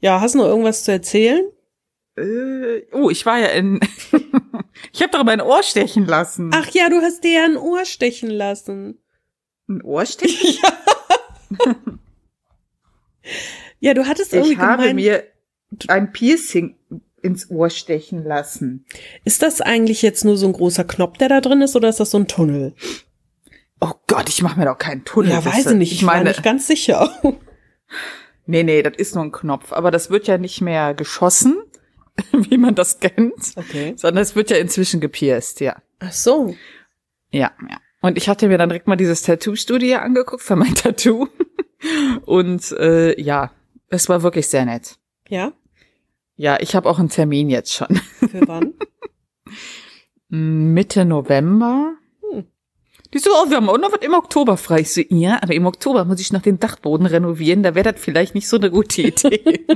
[0.00, 1.44] ja, hast du noch irgendwas zu erzählen?
[2.16, 3.80] Äh, oh, ich war ja in.
[4.92, 6.50] ich habe doch mein Ohr stechen lassen.
[6.54, 8.98] Ach ja, du hast dir ja ein Ohr stechen lassen.
[9.68, 10.58] ein Ohr stechen?
[13.80, 15.24] Ja, du hattest irgendwie Ich habe gemeint, mir
[15.88, 16.76] ein Piercing
[17.22, 18.84] ins Ohr stechen lassen.
[19.24, 22.00] ist das eigentlich jetzt nur so ein großer Knopf, der da drin ist, oder ist
[22.00, 22.74] das so ein Tunnel?
[23.80, 25.32] Oh Gott, ich mache mir doch keinen Tunnel.
[25.32, 25.92] ja, weiß ich nicht.
[25.92, 27.10] Ich, Ich war meine, nicht ganz sicher.
[28.46, 29.72] nee, nee, das ist nur ein Knopf.
[29.72, 31.62] Aber das wird ja nicht mehr geschossen,
[32.32, 33.94] wie man das kennt, Okay.
[33.96, 35.76] sondern es wird ja inzwischen gepierst, ja.
[35.98, 36.54] Ach so.
[37.30, 37.78] Ja, ja.
[38.02, 41.28] Und ich hatte mir dann direkt mal dieses Tattoo-Studio angeguckt für mein Tattoo.
[42.26, 43.50] Und äh, ja,
[43.88, 44.98] es war wirklich sehr nett.
[45.28, 45.52] Ja?
[46.36, 47.96] Ja, ich habe auch einen Termin jetzt schon.
[48.28, 48.74] Für wann?
[50.28, 51.94] Mitte November.
[52.30, 52.44] Hm.
[53.12, 54.80] Die so, oh, wir haben auch noch was im Oktober frei.
[54.80, 57.62] Ich so, ja, aber im Oktober muss ich noch den Dachboden renovieren.
[57.62, 59.66] Da wäre das vielleicht nicht so eine gute Idee.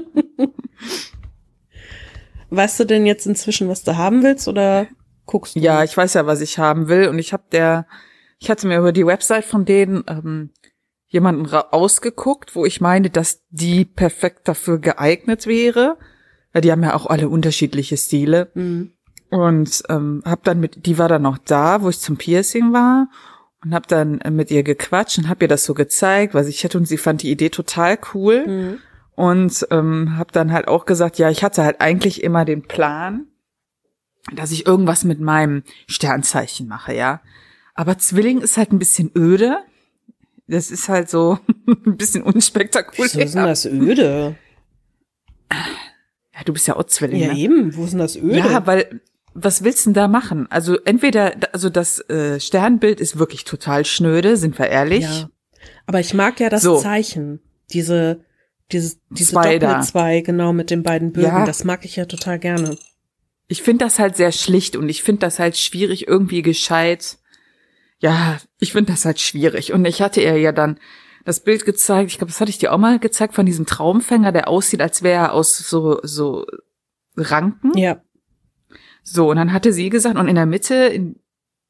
[2.50, 4.86] Weißt du denn jetzt inzwischen, was du haben willst oder
[5.26, 5.60] guckst du?
[5.60, 7.08] ja, ich weiß ja, was ich haben will.
[7.08, 7.86] Und ich habe der,
[8.38, 10.50] ich hatte mir über die Website von denen ähm,
[11.06, 15.96] jemanden ausgeguckt, wo ich meine, dass die perfekt dafür geeignet wäre.
[16.52, 18.50] Weil die haben ja auch alle unterschiedliche Stile.
[18.54, 18.92] Mhm.
[19.30, 23.08] Und ähm, hab dann mit, die war dann noch da, wo ich zum Piercing war
[23.62, 26.78] und hab dann mit ihr gequatscht und hab ihr das so gezeigt, was ich hätte
[26.78, 28.46] und sie fand die Idee total cool.
[28.46, 28.78] Mhm.
[29.18, 33.26] Und ähm, hab dann halt auch gesagt, ja, ich hatte halt eigentlich immer den Plan,
[34.32, 37.20] dass ich irgendwas mit meinem Sternzeichen mache, ja.
[37.74, 39.58] Aber Zwilling ist halt ein bisschen öde.
[40.46, 43.10] Das ist halt so ein bisschen unspektakulär.
[43.10, 44.36] Wieso ist denn das öde?
[45.50, 47.20] Ja, du bist ja auch Zwilling.
[47.20, 47.38] Ja, ne?
[47.40, 47.74] eben.
[47.74, 48.38] Wo ist denn das öde?
[48.38, 49.00] Ja, weil
[49.34, 50.46] was willst du denn da machen?
[50.48, 55.02] Also entweder, also das äh, Sternbild ist wirklich total schnöde, sind wir ehrlich.
[55.02, 55.28] Ja.
[55.86, 56.76] Aber ich mag ja das So.
[56.76, 57.40] Zeichen.
[57.72, 58.24] Diese,
[58.72, 59.58] dieses, diese Zwei.
[59.58, 61.28] Doppel-Zwei, genau, mit den beiden Bögen.
[61.28, 61.44] Ja.
[61.44, 62.76] Das mag ich ja total gerne.
[63.46, 67.18] Ich finde das halt sehr schlicht und ich finde das halt schwierig, irgendwie gescheit.
[67.98, 69.72] Ja, ich finde das halt schwierig.
[69.72, 70.78] Und ich hatte ihr ja dann
[71.24, 74.32] das Bild gezeigt, ich glaube, das hatte ich dir auch mal gezeigt, von diesem Traumfänger,
[74.32, 76.46] der aussieht, als wäre er aus so, so
[77.16, 77.76] Ranken.
[77.76, 78.02] Ja.
[79.02, 81.16] So, und dann hatte sie gesagt, und in der Mitte, in,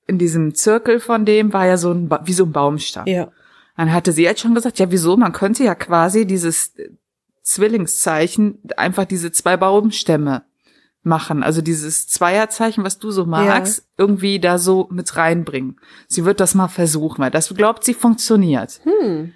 [0.07, 3.07] in diesem Zirkel von dem, war ja so ein, wie so ein Baumstamm.
[3.07, 3.31] Ja.
[3.79, 5.17] Dann hatte sie jetzt schon gesagt, ja, wieso?
[5.17, 6.73] Man könnte ja quasi dieses
[7.43, 10.43] Zwillingszeichen einfach diese zwei Baumstämme
[11.05, 11.45] machen.
[11.45, 15.77] Also dieses Zweierzeichen, was du so magst, irgendwie da so mit reinbringen.
[16.09, 18.81] Sie wird das mal versuchen, weil das glaubt sie funktioniert.
[18.83, 19.33] Hm.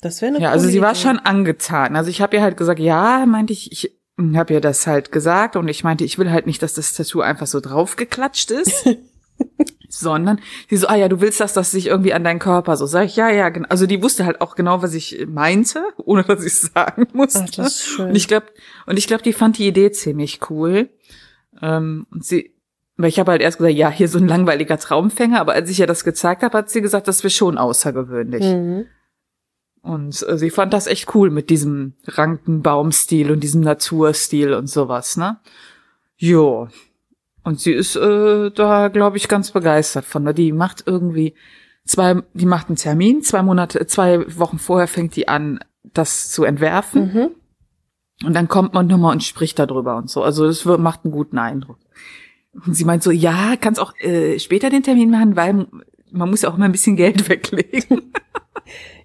[0.00, 1.96] Das wäre eine Ja, also sie war schon angetan.
[1.96, 3.94] Also ich habe ihr halt gesagt, ja, meinte ich, ich
[4.36, 7.20] habe ihr das halt gesagt und ich meinte, ich will halt nicht, dass das Tattoo
[7.20, 8.88] einfach so draufgeklatscht ist.
[9.88, 12.86] sondern sie so, ah ja, du willst, dass das sich irgendwie an deinen Körper so.
[12.86, 13.68] Sag ich, ja, ja, genau.
[13.68, 17.44] Also die wusste halt auch genau, was ich meinte, ohne dass ich es sagen musste.
[17.44, 18.08] Ach, das ist schön.
[18.08, 18.46] Und ich glaube,
[18.86, 20.90] und ich glaube, die fand die Idee ziemlich cool.
[21.62, 22.54] Ähm, und sie,
[22.96, 25.80] weil ich habe halt erst gesagt, ja, hier so ein langweiliger Traumfänger, aber als ich
[25.80, 28.44] ihr das gezeigt habe, hat sie gesagt, das wäre schon außergewöhnlich.
[28.44, 28.86] Mhm.
[29.82, 35.16] Und äh, sie fand das echt cool mit diesem Rankenbaumstil und diesem Naturstil und sowas,
[35.16, 35.38] ne?
[36.16, 36.68] Jo.
[37.46, 40.34] Und sie ist äh, da, glaube ich, ganz begeistert von.
[40.34, 41.34] Die macht irgendwie
[41.84, 46.42] zwei, die macht einen Termin, zwei Monate, zwei Wochen vorher fängt die an, das zu
[46.42, 47.14] entwerfen.
[47.14, 48.26] Mhm.
[48.26, 50.24] Und dann kommt man nochmal und spricht darüber und so.
[50.24, 51.78] Also das macht einen guten Eindruck.
[52.52, 55.68] Und sie meint so, ja, kannst auch äh, später den Termin machen, weil
[56.10, 58.12] man muss ja auch immer ein bisschen Geld weglegen.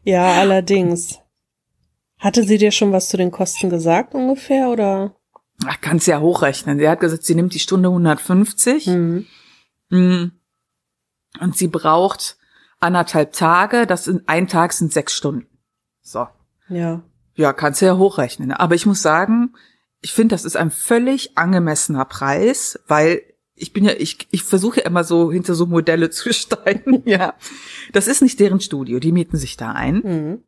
[0.04, 1.20] Ja, allerdings.
[2.18, 5.16] Hatte sie dir schon was zu den Kosten gesagt ungefähr oder?
[5.68, 6.80] Ach, kannst ja hochrechnen.
[6.80, 9.26] Sie hat gesagt, sie nimmt die Stunde 150 Mhm.
[9.90, 10.32] mm,
[11.40, 12.38] und sie braucht
[12.80, 13.86] anderthalb Tage.
[13.88, 15.48] Das sind ein Tag sind sechs Stunden.
[16.02, 16.28] So,
[16.70, 17.04] Ja.
[17.36, 18.52] ja, kannst du ja hochrechnen.
[18.52, 19.54] Aber ich muss sagen,
[20.02, 23.22] ich finde, das ist ein völlig angemessener Preis, weil
[23.54, 27.04] ich bin ja, ich, ich versuche ja immer so hinter so Modelle zu steigen.
[27.06, 27.36] ja,
[27.94, 29.00] das ist nicht deren Studio.
[29.00, 29.96] Die mieten sich da ein.
[29.98, 30.44] Mhm.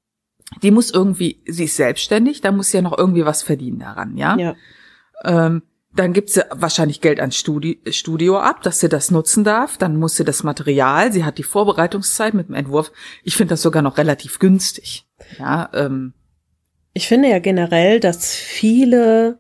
[0.62, 4.18] Die muss irgendwie, sie ist selbstständig, da muss sie ja noch irgendwie was verdienen daran,
[4.18, 4.36] ja.
[4.38, 4.56] Ja.
[5.24, 5.64] Ähm,
[5.96, 9.78] dann gibt sie wahrscheinlich Geld ans Studi Studio ab, dass sie das nutzen darf.
[9.78, 12.92] Dann muss sie das Material, sie hat die Vorbereitungszeit mit dem Entwurf.
[13.24, 15.06] Ich finde das sogar noch relativ günstig.
[15.38, 16.14] Ja, ähm,
[16.94, 19.38] Ich finde ja generell, dass viele,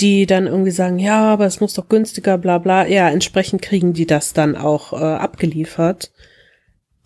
[0.00, 3.92] die dann irgendwie sagen, ja, aber es muss doch günstiger, bla bla, ja, entsprechend kriegen
[3.92, 6.10] die das dann auch äh, abgeliefert.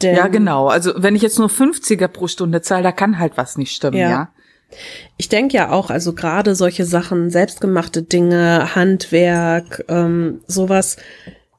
[0.01, 0.69] Denn, ja, genau.
[0.69, 3.99] Also wenn ich jetzt nur 50er pro Stunde zahle, da kann halt was nicht stimmen,
[3.99, 4.11] Ja.
[4.11, 4.33] ja.
[5.17, 10.97] Ich denke ja auch, also gerade solche Sachen, selbstgemachte Dinge, Handwerk, ähm, sowas,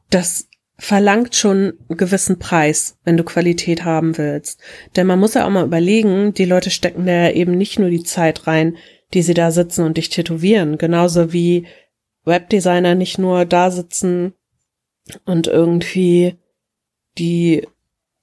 [0.09, 4.61] das verlangt schon einen gewissen Preis, wenn du Qualität haben willst.
[4.95, 8.03] Denn man muss ja auch mal überlegen, die Leute stecken da eben nicht nur die
[8.03, 8.77] Zeit rein,
[9.13, 10.77] die sie da sitzen und dich tätowieren.
[10.77, 11.67] Genauso wie
[12.23, 14.33] Webdesigner nicht nur da sitzen
[15.25, 16.37] und irgendwie
[17.17, 17.67] die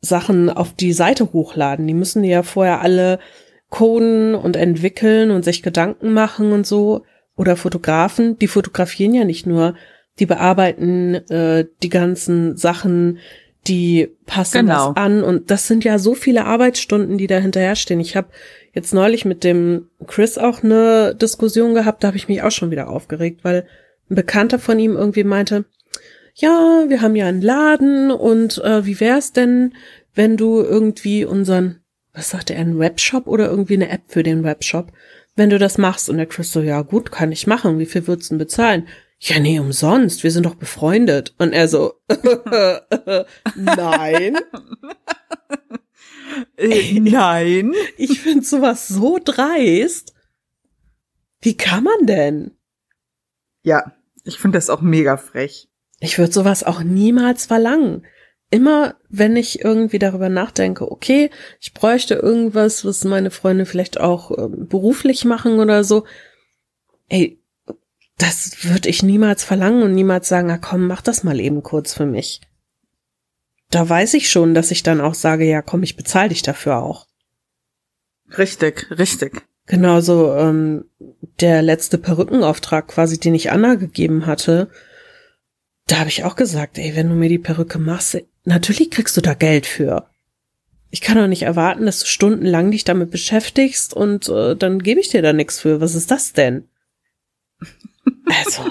[0.00, 1.86] Sachen auf die Seite hochladen.
[1.86, 3.18] Die müssen die ja vorher alle
[3.76, 7.04] coden und entwickeln und sich Gedanken machen und so.
[7.36, 9.74] Oder Fotografen, die fotografieren ja nicht nur,
[10.18, 13.18] die bearbeiten äh, die ganzen Sachen,
[13.66, 14.88] die passen Genau.
[14.88, 18.00] das an und das sind ja so viele Arbeitsstunden, die da hinterherstehen.
[18.00, 18.28] Ich habe
[18.72, 22.70] jetzt neulich mit dem Chris auch eine Diskussion gehabt, da habe ich mich auch schon
[22.70, 23.66] wieder aufgeregt, weil
[24.08, 25.66] ein Bekannter von ihm irgendwie meinte,
[26.34, 29.74] ja, wir haben ja einen Laden und äh, wie wär's denn,
[30.14, 31.80] wenn du irgendwie unseren,
[32.16, 34.92] was sagte er, einen Webshop oder irgendwie eine App für den Webshop,
[35.36, 38.06] wenn du das machst und der Chris so, ja gut, kann ich machen, wie viel
[38.06, 38.88] würdest du denn bezahlen?
[39.18, 41.34] Ja, nee, umsonst, wir sind doch befreundet.
[41.38, 41.94] Und er so,
[43.54, 44.36] nein,
[46.58, 47.72] Äh, nein.
[47.96, 50.12] ich finde sowas so dreist.
[51.40, 52.56] Wie kann man denn?
[53.62, 53.92] Ja,
[54.24, 55.68] ich finde das auch mega frech.
[56.00, 58.06] Ich würde sowas auch niemals verlangen.
[58.50, 61.30] Immer, wenn ich irgendwie darüber nachdenke, okay,
[61.60, 66.04] ich bräuchte irgendwas, was meine Freunde vielleicht auch äh, beruflich machen oder so,
[67.08, 67.40] ey,
[68.18, 71.92] das würde ich niemals verlangen und niemals sagen, na komm, mach das mal eben kurz
[71.92, 72.40] für mich.
[73.70, 76.78] Da weiß ich schon, dass ich dann auch sage, ja komm, ich bezahle dich dafür
[76.82, 77.06] auch.
[78.38, 79.42] Richtig, richtig.
[79.66, 80.84] Genauso ähm,
[81.40, 84.70] der letzte Perückenauftrag quasi, den ich Anna gegeben hatte,
[85.88, 89.20] da habe ich auch gesagt, ey, wenn du mir die Perücke machst, natürlich kriegst du
[89.20, 90.08] da Geld für.
[90.90, 95.00] Ich kann doch nicht erwarten, dass du stundenlang dich damit beschäftigst und äh, dann gebe
[95.00, 95.80] ich dir da nichts für.
[95.80, 96.68] Was ist das denn?
[98.28, 98.62] Also,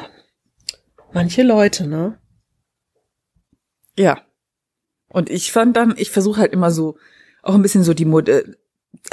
[1.14, 2.20] manche Leute, ne?
[3.98, 4.22] Ja.
[5.08, 6.98] Und ich fand dann, ich versuche halt immer so,
[7.42, 8.58] auch ein bisschen so die Mode,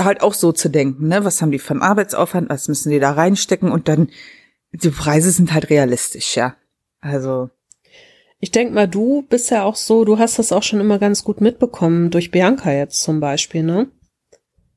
[0.00, 1.24] halt auch so zu denken, ne?
[1.24, 4.10] Was haben die von Arbeitsaufwand, was müssen die da reinstecken und dann,
[4.72, 6.56] die Preise sind halt realistisch, ja.
[7.00, 7.50] Also.
[8.44, 11.22] Ich denk mal, du bist ja auch so, du hast das auch schon immer ganz
[11.22, 13.86] gut mitbekommen, durch Bianca jetzt zum Beispiel, ne?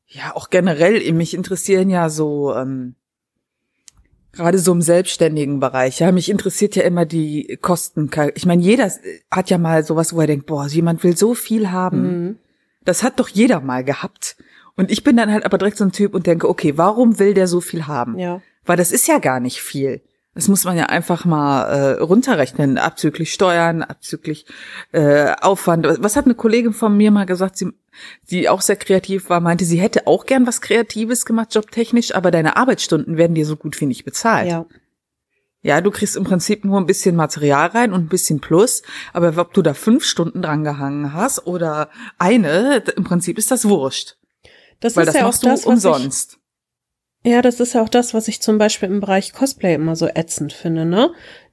[0.05, 2.93] Ja, auch generell, mich interessieren ja so, ähm,
[4.33, 5.99] gerade so im selbstständigen Bereich.
[5.99, 8.11] Ja, mich interessiert ja immer die Kosten.
[8.35, 8.91] Ich meine, jeder
[9.31, 12.01] hat ja mal sowas, wo er denkt, boah, jemand will so viel haben.
[12.01, 12.39] Mhm.
[12.83, 14.37] Das hat doch jeder mal gehabt.
[14.75, 17.33] Und ich bin dann halt aber direkt so ein Typ und denke, okay, warum will
[17.33, 18.19] der so viel haben?
[18.19, 18.43] Ja.
[18.63, 20.03] Weil das ist ja gar nicht viel.
[20.35, 24.45] Das muss man ja einfach mal äh, runterrechnen, abzüglich Steuern, abzüglich
[24.91, 25.87] äh, Aufwand.
[25.99, 27.71] Was hat eine Kollegin von mir mal gesagt, sie,
[28.29, 32.31] die auch sehr kreativ war, meinte, sie hätte auch gern was Kreatives gemacht, jobtechnisch, aber
[32.31, 34.49] deine Arbeitsstunden werden dir so gut wie nicht bezahlt.
[34.49, 34.65] Ja.
[35.61, 38.83] Ja, du kriegst im Prinzip nur ein bisschen Material rein und ein bisschen Plus,
[39.13, 43.67] aber ob du da fünf Stunden dran gehangen hast oder eine, im Prinzip ist das
[43.67, 44.17] wurscht.
[44.79, 46.33] Das Weil ist das ja auch das, umsonst.
[46.33, 46.44] Ich,
[47.25, 50.07] ja, das ist ja auch das, was ich zum Beispiel im Bereich Cosplay immer so
[50.07, 51.11] ätzend finde, ne?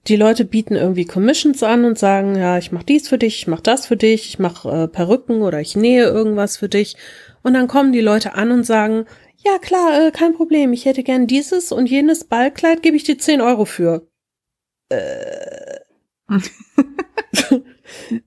[0.08, 3.46] Die Leute bieten irgendwie Commissions an und sagen, ja, ich mach dies für dich, ich
[3.46, 6.96] mach das für dich, ich mach äh, Perücken oder ich nähe irgendwas für dich.
[7.42, 9.06] Und dann kommen die Leute an und sagen,
[9.44, 13.16] ja klar, äh, kein Problem, ich hätte gern dieses und jenes Ballkleid, gebe ich dir
[13.16, 14.08] 10 Euro für.
[14.88, 15.78] Äh.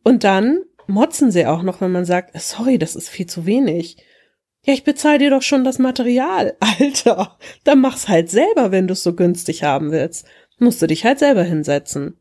[0.04, 3.98] und dann motzen sie auch noch, wenn man sagt, sorry, das ist viel zu wenig.
[4.66, 6.58] Ja, ich bezahle dir doch schon das Material.
[6.80, 10.26] Alter, dann mach's halt selber, wenn du's so günstig haben willst.
[10.58, 12.20] Musst du dich halt selber hinsetzen.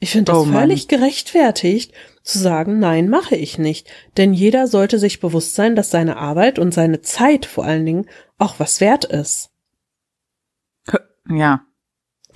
[0.00, 3.88] Ich finde das oh völlig gerechtfertigt, zu sagen, nein, mache ich nicht.
[4.16, 8.06] Denn jeder sollte sich bewusst sein, dass seine Arbeit und seine Zeit vor allen Dingen
[8.36, 9.50] auch was wert ist.
[11.28, 11.64] Ja,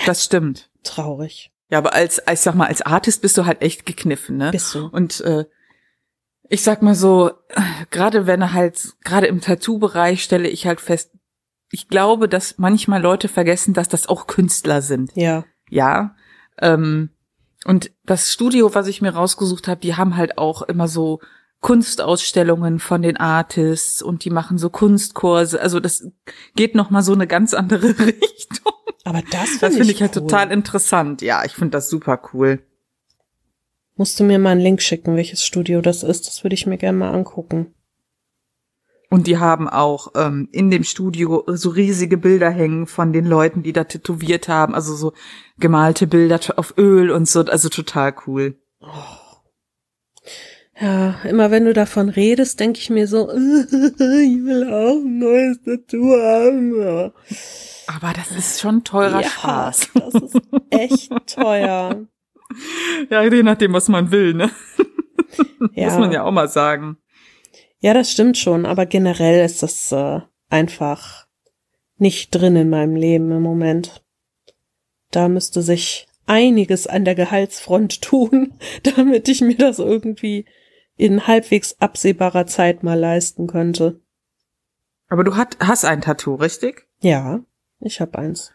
[0.07, 0.70] das stimmt.
[0.82, 1.51] Traurig.
[1.70, 4.51] Ja, aber als, ich sag mal, als Artist bist du halt echt gekniffen, ne?
[4.51, 4.86] Bist du.
[4.86, 5.45] Und äh,
[6.49, 7.30] ich sag mal so,
[7.90, 11.12] gerade wenn er halt, gerade im Tattoo-Bereich stelle ich halt fest,
[11.70, 15.12] ich glaube, dass manchmal Leute vergessen, dass das auch Künstler sind.
[15.14, 15.44] Ja.
[15.68, 16.14] Ja.
[16.61, 17.11] Ähm,
[17.64, 21.20] und das Studio, was ich mir rausgesucht habe, die haben halt auch immer so
[21.61, 25.61] Kunstausstellungen von den Artists und die machen so Kunstkurse.
[25.61, 26.09] Also das
[26.55, 28.72] geht noch mal so eine ganz andere Richtung.
[29.05, 31.20] Aber das, finde ich, ich halt total interessant.
[31.22, 32.62] Ja, ich finde das super cool.
[33.99, 36.28] Musst du mir mal einen Link schicken, welches Studio das ist?
[36.28, 37.74] Das würde ich mir gerne mal angucken.
[39.11, 43.64] Und die haben auch ähm, in dem Studio so riesige Bilder hängen von den Leuten,
[43.64, 45.14] die da tätowiert haben, also so
[45.59, 48.57] gemalte Bilder auf Öl und so, also total cool.
[50.80, 55.61] Ja, immer wenn du davon redest, denke ich mir so, ich will auch ein neues
[55.64, 57.12] Tattoo haben.
[57.88, 59.88] Aber das ist schon teurer ja, Spaß.
[59.94, 60.40] Das ist
[60.70, 62.07] echt teuer.
[63.11, 64.51] Ja, je nachdem, was man will, ne?
[65.72, 65.86] Ja.
[65.86, 66.96] Muss man ja auch mal sagen.
[67.80, 71.26] Ja, das stimmt schon, aber generell ist das äh, einfach
[71.96, 74.05] nicht drin in meinem Leben im Moment.
[75.11, 80.46] Da müsste sich einiges an der Gehaltsfront tun, damit ich mir das irgendwie
[80.96, 84.01] in halbwegs absehbarer Zeit mal leisten könnte.
[85.09, 86.88] Aber du hat, hast ein Tattoo, richtig?
[87.01, 87.40] Ja,
[87.80, 88.53] ich habe eins.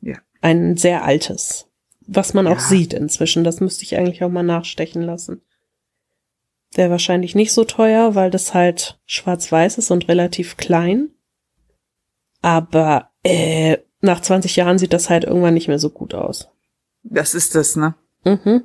[0.00, 0.18] Ja.
[0.40, 1.71] Ein sehr altes
[2.06, 2.52] was man ja.
[2.52, 3.44] auch sieht inzwischen.
[3.44, 5.42] Das müsste ich eigentlich auch mal nachstechen lassen.
[6.74, 11.10] Wäre wahrscheinlich nicht so teuer, weil das halt schwarz-weiß ist und relativ klein.
[12.40, 16.48] Aber äh, nach 20 Jahren sieht das halt irgendwann nicht mehr so gut aus.
[17.02, 17.94] Das ist das, ne?
[18.24, 18.62] Mhm.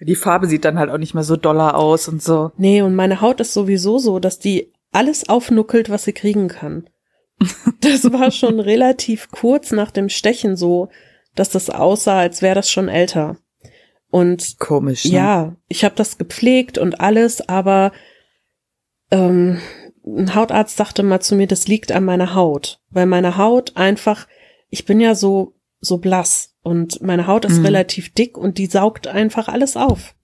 [0.00, 2.52] Die Farbe sieht dann halt auch nicht mehr so doller aus und so.
[2.56, 6.88] Nee, und meine Haut ist sowieso so, dass die alles aufnuckelt, was sie kriegen kann.
[7.80, 10.88] Das war schon relativ kurz nach dem Stechen so,
[11.34, 13.36] dass das aussah, als wäre das schon älter.
[14.10, 15.06] Und komisch.
[15.06, 15.12] Ne?
[15.12, 17.92] Ja, ich habe das gepflegt und alles, aber
[19.10, 19.60] ähm,
[20.04, 24.26] ein Hautarzt sagte mal zu mir, das liegt an meiner Haut, weil meine Haut einfach,
[24.68, 27.66] ich bin ja so so blass und meine Haut ist mhm.
[27.66, 30.14] relativ dick und die saugt einfach alles auf.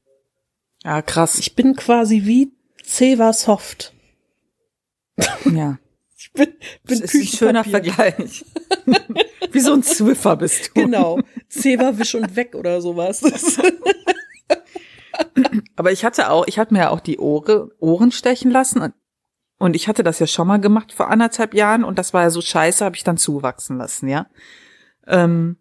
[0.85, 1.39] Ja, krass.
[1.39, 2.53] Ich bin quasi wie
[2.83, 3.93] Ceva Soft.
[5.53, 5.79] Ja.
[6.21, 6.47] Ich bin,
[6.83, 7.63] bin Das ist ein schöner.
[7.63, 8.45] Vergleich.
[9.53, 10.83] Wie so ein Zwiffer bist du.
[10.83, 11.21] Genau.
[11.49, 13.23] Ceva wisch und weg oder sowas.
[15.77, 18.95] Aber ich hatte auch, ich hatte mir ja auch die Ohre, Ohren stechen lassen und,
[19.59, 22.31] und ich hatte das ja schon mal gemacht vor anderthalb Jahren und das war ja
[22.31, 24.27] so scheiße, habe ich dann zuwachsen lassen, ja.
[25.07, 25.57] Ähm,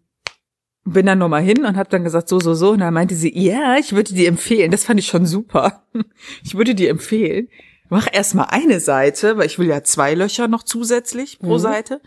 [0.84, 2.70] bin dann nochmal hin und habe dann gesagt, so, so, so.
[2.70, 4.70] Und dann meinte sie, ja, ich würde dir empfehlen.
[4.70, 5.84] Das fand ich schon super.
[6.44, 7.48] Ich würde dir empfehlen,
[7.88, 11.58] mach erstmal eine Seite, weil ich will ja zwei Löcher noch zusätzlich pro Mhm.
[11.58, 12.00] Seite.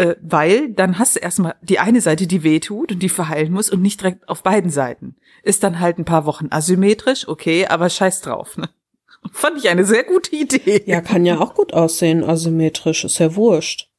[0.00, 3.52] Äh, weil dann hast du erstmal die eine Seite, die weh tut und die verheilen
[3.52, 5.16] muss und nicht direkt auf beiden Seiten.
[5.42, 8.56] Ist dann halt ein paar Wochen asymmetrisch, okay, aber scheiß drauf.
[8.56, 8.70] Ne?
[9.32, 10.84] Fand ich eine sehr gute Idee.
[10.86, 13.90] ja, kann ja auch gut aussehen, asymmetrisch, ist ja wurscht.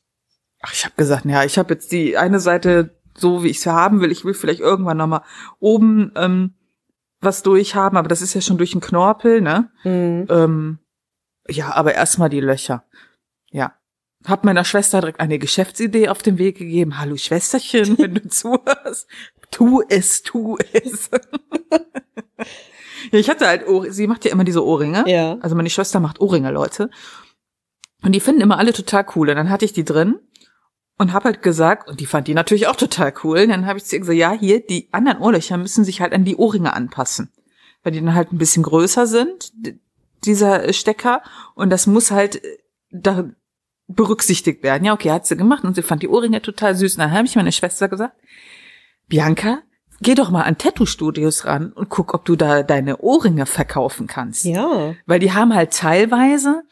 [0.64, 3.72] Ach, ich habe gesagt, ja, ich habe jetzt die eine Seite so, wie ich sie
[3.72, 4.12] haben will.
[4.12, 5.24] Ich will vielleicht irgendwann noch mal
[5.60, 6.56] oben ähm,
[7.20, 9.70] was durchhaben, aber das ist ja schon durch den Knorpel, ne?
[9.84, 10.26] Mhm.
[10.30, 10.80] Ähm,
[11.47, 12.86] ja, aber erstmal die Löcher.
[13.52, 13.76] Ja.
[14.26, 16.99] Hab meiner Schwester direkt eine Geschäftsidee auf den Weg gegeben.
[16.99, 19.07] Hallo Schwesterchen, wenn du zuhörst.
[19.49, 21.09] Tu es, tu es.
[23.11, 25.03] ja, ich hatte halt Ohr sie macht ja immer diese Ohrringe.
[25.07, 25.38] Ja.
[25.41, 26.89] Also meine Schwester macht Ohrringe, Leute.
[28.03, 29.30] Und die finden immer alle total cool.
[29.30, 30.19] Und dann hatte ich die drin
[30.97, 33.39] und hab halt gesagt, und die fand die natürlich auch total cool.
[33.39, 36.13] Und dann habe ich zu ihr gesagt, ja, hier, die anderen Ohrlöcher müssen sich halt
[36.13, 37.32] an die Ohrringe anpassen.
[37.84, 39.51] Weil die dann halt ein bisschen größer sind,
[40.24, 41.24] dieser Stecker.
[41.55, 42.41] Und das muss halt
[42.91, 43.32] da
[43.94, 44.86] berücksichtigt werden.
[44.86, 46.96] Ja, okay, hat sie gemacht und sie fand die Ohrringe total süß.
[46.96, 48.16] Und dann habe ich meine Schwester gesagt,
[49.08, 49.60] Bianca,
[50.02, 54.46] geh doch mal an Tattoo-Studios ran und guck, ob du da deine Ohrringe verkaufen kannst.
[54.46, 54.96] Ja.
[55.06, 56.64] Weil die haben halt teilweise,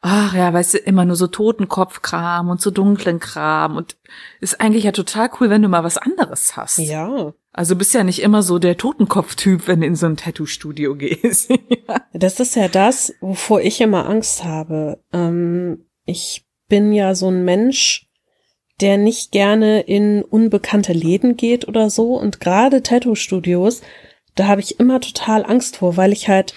[0.00, 3.96] ach ja, weißt du, immer nur so Totenkopfkram und so dunklen Kram und
[4.40, 6.78] ist eigentlich ja total cool, wenn du mal was anderes hast.
[6.78, 7.32] Ja.
[7.52, 11.50] Also bist ja nicht immer so der Totenkopf-Typ, wenn du in so ein Tattoo-Studio gehst.
[11.88, 12.00] ja.
[12.12, 15.02] Das ist ja das, wovor ich immer Angst habe.
[15.12, 18.08] Ähm, ich bin ja so ein Mensch,
[18.80, 22.14] der nicht gerne in unbekannte Läden geht oder so.
[22.14, 23.82] Und gerade Tattoo-Studios,
[24.34, 26.54] da habe ich immer total Angst vor, weil ich halt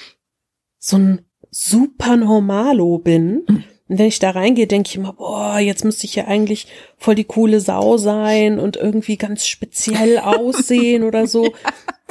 [0.80, 3.43] so ein super Normalo bin.
[3.89, 7.16] Und wenn ich da reingehe, denke ich immer, boah, jetzt müsste ich ja eigentlich voll
[7.16, 11.53] die coole Sau sein und irgendwie ganz speziell aussehen oder so.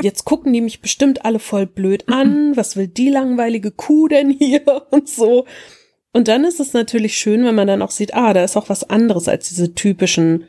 [0.00, 2.56] Jetzt gucken die mich bestimmt alle voll blöd an.
[2.56, 5.46] Was will die langweilige Kuh denn hier und so?
[6.12, 8.68] Und dann ist es natürlich schön, wenn man dann auch sieht, ah, da ist auch
[8.68, 10.48] was anderes als diese typischen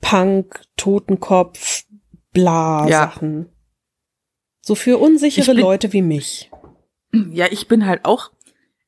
[0.00, 1.84] Punk, Totenkopf,
[2.32, 3.00] bla Ja.
[3.02, 3.48] Sachen.
[4.60, 6.50] So für unsichere Ich bin- Leute wie mich.
[7.32, 8.30] Ja, ich bin halt auch,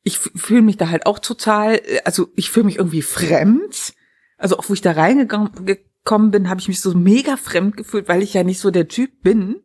[0.03, 3.95] ich fühle mich da halt auch total, äh, also ich fühle mich irgendwie fremd.
[4.37, 8.09] Also auch wo ich da reingekommen gekommen bin, habe ich mich so mega fremd gefühlt,
[8.09, 9.63] weil ich ja nicht so der Typ bin.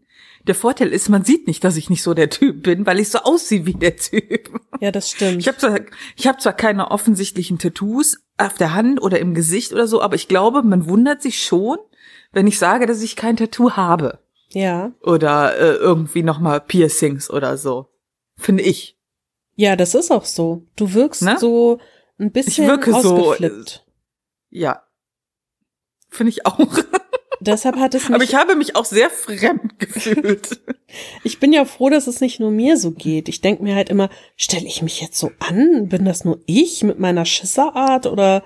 [0.47, 3.09] Der Vorteil ist, man sieht nicht, dass ich nicht so der Typ bin, weil ich
[3.09, 4.59] so aussehe wie der Typ.
[4.79, 5.39] Ja, das stimmt.
[5.39, 5.79] Ich habe zwar,
[6.15, 10.15] ich hab zwar keine offensichtlichen Tattoos auf der Hand oder im Gesicht oder so, aber
[10.15, 11.77] ich glaube, man wundert sich schon,
[12.31, 14.19] wenn ich sage, dass ich kein Tattoo habe
[14.49, 14.91] ja.
[15.01, 17.87] oder äh, irgendwie noch mal Piercings oder so.
[18.37, 18.97] Finde ich.
[19.55, 20.63] Ja, das ist auch so.
[20.75, 21.37] Du wirkst Ne?
[21.39, 21.79] so
[22.19, 23.85] ein bisschen wirke so, ausgeflippt.
[24.49, 24.83] Ja.
[26.09, 26.59] Finde ich auch.
[27.45, 30.61] Deshalb hat es mich, Aber ich habe mich auch sehr fremd gefühlt.
[31.23, 33.29] ich bin ja froh, dass es nicht nur mir so geht.
[33.29, 35.89] Ich denke mir halt immer, stelle ich mich jetzt so an?
[35.89, 38.43] Bin das nur ich mit meiner Schisserart oder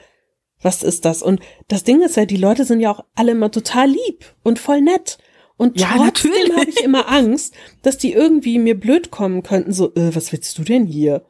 [0.61, 1.21] was ist das?
[1.23, 4.59] Und das Ding ist ja, die Leute sind ja auch alle immer total lieb und
[4.59, 5.17] voll nett.
[5.55, 9.93] Und Ja, trotzdem habe ich immer Angst, dass die irgendwie mir blöd kommen könnten, so,
[9.95, 11.25] äh, was willst du denn hier?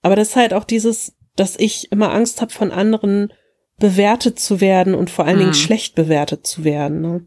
[0.00, 3.32] Aber das ist halt auch dieses, dass ich immer Angst habe, von anderen
[3.78, 5.54] bewertet zu werden und vor allen Dingen Mhm.
[5.54, 7.00] schlecht bewertet zu werden.
[7.00, 7.26] Ne?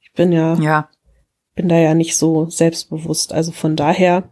[0.00, 0.88] Ich bin ja, ja.
[1.54, 3.32] bin da ja nicht so selbstbewusst.
[3.32, 4.30] Also von daher,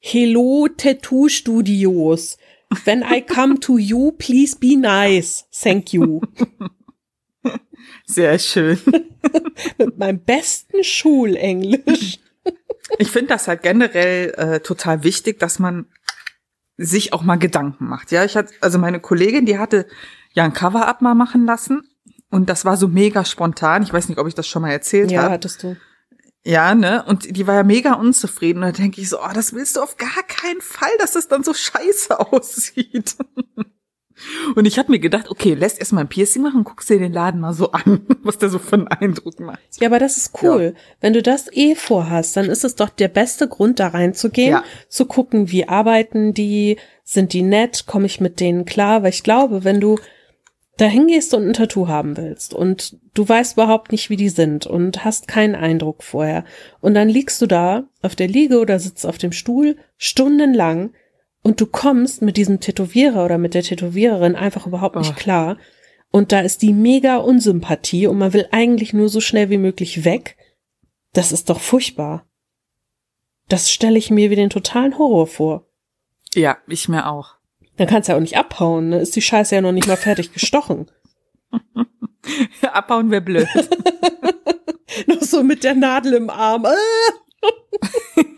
[0.00, 2.38] Hello Tattoo Studios.
[2.84, 5.46] When I come to you, please be nice.
[5.52, 6.20] Thank you.
[8.06, 8.78] Sehr schön.
[9.78, 12.18] Mit meinem besten Schulenglisch.
[12.98, 15.86] Ich finde das halt generell äh, total wichtig, dass man
[16.76, 18.10] sich auch mal Gedanken macht.
[18.12, 19.86] Ja, ich hatte, also meine Kollegin, die hatte
[20.32, 21.82] ja ein Cover-up mal machen lassen
[22.30, 23.82] und das war so mega spontan.
[23.82, 25.32] Ich weiß nicht, ob ich das schon mal erzählt Ja, habe.
[25.34, 25.76] hattest du.
[26.44, 27.04] Ja, ne?
[27.04, 28.62] Und die war ja mega unzufrieden.
[28.62, 31.26] Und da denke ich so, oh, das willst du auf gar keinen Fall, dass das
[31.26, 33.16] dann so scheiße aussieht.
[34.54, 36.98] Und ich habe mir gedacht, okay, lässt erst mal ein Piercing machen und guckst dir
[36.98, 39.60] den Laden mal so an, was der so für einen Eindruck macht.
[39.80, 40.74] Ja, aber das ist cool.
[41.00, 44.64] Wenn du das eh vorhast, dann ist es doch der beste Grund, da reinzugehen, Ja.
[44.88, 49.22] zu gucken, wie arbeiten die, sind die nett, komme ich mit denen klar, weil ich
[49.22, 49.98] glaube, wenn du
[50.78, 54.66] dahin gehst und ein Tattoo haben willst und du weißt überhaupt nicht, wie die sind
[54.66, 56.44] und hast keinen Eindruck vorher.
[56.80, 60.90] Und dann liegst du da auf der Liege oder sitzt auf dem Stuhl stundenlang
[61.46, 65.16] und du kommst mit diesem Tätowierer oder mit der Tätowiererin einfach überhaupt nicht Oh.
[65.16, 65.58] klar.
[66.10, 70.04] Und da ist die mega Unsympathie und man will eigentlich nur so schnell wie möglich
[70.04, 70.36] weg.
[71.12, 72.26] Das ist doch furchtbar.
[73.46, 75.68] Das stelle ich mir wie den totalen Horror vor.
[76.34, 77.36] Ja, ich mir auch.
[77.76, 78.98] Dann kannst du ja auch nicht abhauen, ne?
[78.98, 80.90] Ist die Scheiße ja noch nicht mal fertig gestochen.
[82.62, 83.46] Abbauen wäre blöd.
[85.06, 86.66] noch so mit der Nadel im Arm.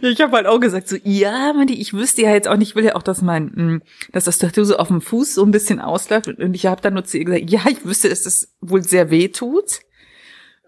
[0.00, 2.74] Ich habe halt auch gesagt so, ja, Mandy, ich wüsste ja jetzt auch nicht, ich
[2.74, 3.80] will ja auch, dass mein, mh,
[4.12, 6.94] dass das Tattoo so auf dem Fuß so ein bisschen ausläuft und ich habe dann
[6.94, 9.80] nur zu ihr gesagt, ja, ich wüsste, dass das wohl sehr weh tut.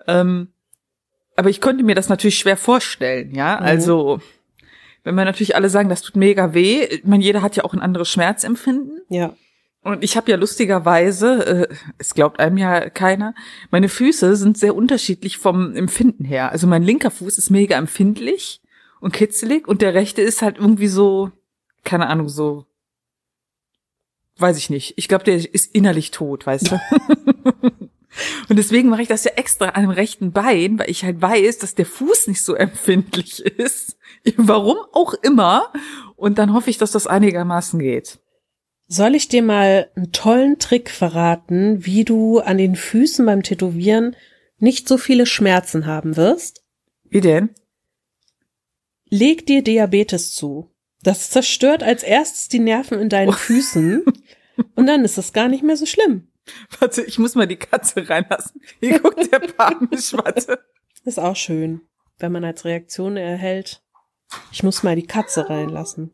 [0.07, 0.48] Ähm,
[1.36, 3.66] aber ich konnte mir das natürlich schwer vorstellen, ja, Mhm.
[3.66, 4.20] also
[5.02, 7.74] wenn wir natürlich alle sagen, das tut mega weh, ich meine, jeder hat ja auch
[7.74, 9.00] ein anderes Schmerzempfinden.
[9.09, 9.34] Ja.
[9.85, 13.35] Und ich habe ja lustigerweise, äh, es glaubt einem ja keiner,
[13.70, 16.51] meine Füße sind sehr unterschiedlich vom Empfinden her.
[16.51, 18.62] Also mein linker Fuß ist mega empfindlich
[19.01, 21.32] und kitzelig und der rechte ist halt irgendwie so,
[21.85, 22.64] keine Ahnung, so,
[24.39, 24.95] weiß ich nicht.
[24.97, 26.80] Ich glaube, der ist innerlich tot, weißt du.
[28.49, 31.59] und deswegen mache ich das ja extra an dem rechten Bein, weil ich halt weiß,
[31.59, 33.99] dass der Fuß nicht so empfindlich ist.
[34.39, 35.70] Warum auch immer.
[36.16, 38.18] Und dann hoffe ich, dass das einigermaßen geht.
[38.97, 44.14] Soll ich dir mal einen tollen Trick verraten, wie du an den Füßen beim Tätowieren
[44.59, 46.62] nicht so viele Schmerzen haben wirst?
[47.03, 47.51] Wie denn?
[49.09, 50.70] Leg dir Diabetes zu.
[51.03, 54.05] Das zerstört als erstes die Nerven in deinen Füßen
[54.76, 56.28] und dann ist es gar nicht mehr so schlimm.
[56.78, 58.61] Warte, ich muss mal die Katze reinlassen.
[58.78, 60.61] Hier guckt der panisch, warte.
[61.05, 61.80] Ist auch schön,
[62.20, 63.82] wenn man als Reaktion erhält,
[64.53, 66.12] ich muss mal die Katze reinlassen.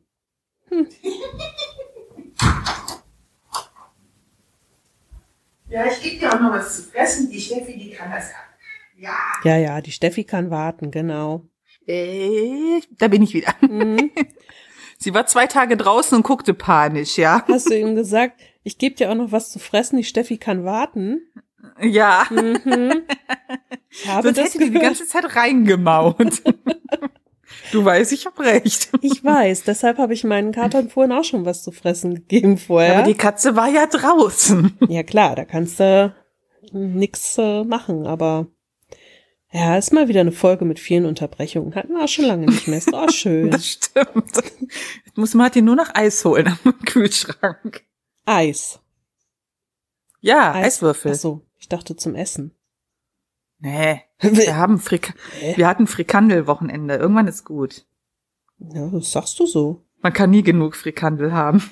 [5.71, 7.31] Ja, ich gebe dir auch noch was zu fressen.
[7.31, 8.45] Die Steffi, die kann das ab.
[8.97, 9.17] Ja.
[9.45, 11.47] Ja, ja, die Steffi kann warten, genau.
[11.87, 13.55] Äh, da bin ich wieder.
[13.61, 14.11] Mhm.
[14.99, 17.43] Sie war zwei Tage draußen und guckte panisch, ja.
[17.49, 20.65] Hast du ihm gesagt, ich gebe dir auch noch was zu fressen, die Steffi kann
[20.65, 21.21] warten?
[21.81, 22.27] Ja.
[22.31, 23.03] Mhm.
[23.93, 24.85] Ich habe Sonst das hätte die die gehört.
[24.99, 26.17] ganze Zeit reingemaut.
[27.73, 28.91] du weißt, ich hab recht.
[29.03, 32.99] Ich weiß, deshalb habe ich meinen Katern vorhin auch schon was zu fressen gegeben vorher.
[32.99, 34.79] Aber die Katze war ja draußen.
[34.89, 36.15] ja klar, da kannst du
[36.73, 38.47] nix äh, machen, aber
[39.53, 41.75] ja, ist mal wieder eine Folge mit vielen Unterbrechungen.
[41.75, 42.79] Hatten wir auch schon lange nicht mehr.
[42.79, 43.51] Ist auch schön.
[43.51, 44.37] Das stimmt.
[44.37, 47.85] Jetzt muss Martin nur noch Eis holen am Kühlschrank.
[48.27, 48.79] Eis.
[50.21, 50.67] Ja, Eis.
[50.77, 51.13] Eiswürfel.
[51.13, 52.55] Ach so, ich dachte zum Essen.
[53.59, 55.55] Nee, wir haben Frik Hä?
[55.57, 56.97] wir hatten Frikandel-Wochenende.
[56.97, 57.87] Irgendwann ist gut.
[58.59, 59.85] Ja, das sagst du so.
[60.03, 61.63] Man kann nie genug Frikandel haben.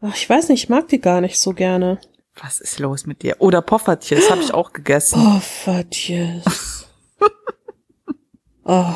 [0.00, 2.00] Ach, ich weiß nicht, ich mag die gar nicht so gerne.
[2.34, 3.36] Was ist los mit dir?
[3.38, 5.40] Oder Poffertjes habe ich auch gegessen.
[5.40, 6.88] Fatjes.
[8.64, 8.94] oh.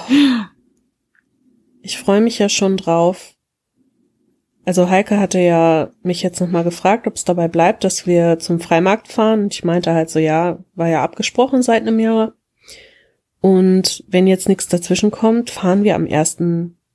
[1.82, 3.34] Ich freue mich ja schon drauf.
[4.64, 8.60] Also Heike hatte ja mich jetzt nochmal gefragt, ob es dabei bleibt, dass wir zum
[8.60, 9.44] Freimarkt fahren.
[9.44, 12.32] Und ich meinte halt so, ja, war ja abgesprochen seit einem Jahr.
[13.44, 16.38] Und wenn jetzt nichts dazwischen kommt, fahren wir am 1.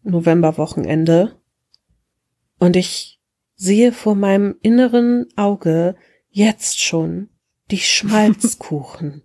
[0.01, 1.39] November-Wochenende.
[2.57, 3.21] Und ich
[3.53, 5.95] sehe vor meinem inneren Auge
[6.31, 7.29] jetzt schon
[7.69, 9.21] die Schmalzkuchen.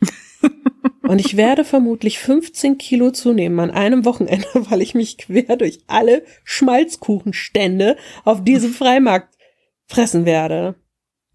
[1.02, 5.84] Und ich werde vermutlich 15 Kilo zunehmen an einem Wochenende, weil ich mich quer durch
[5.86, 9.38] alle Schmalzkuchenstände auf diesem Freimarkt
[9.86, 10.74] fressen werde.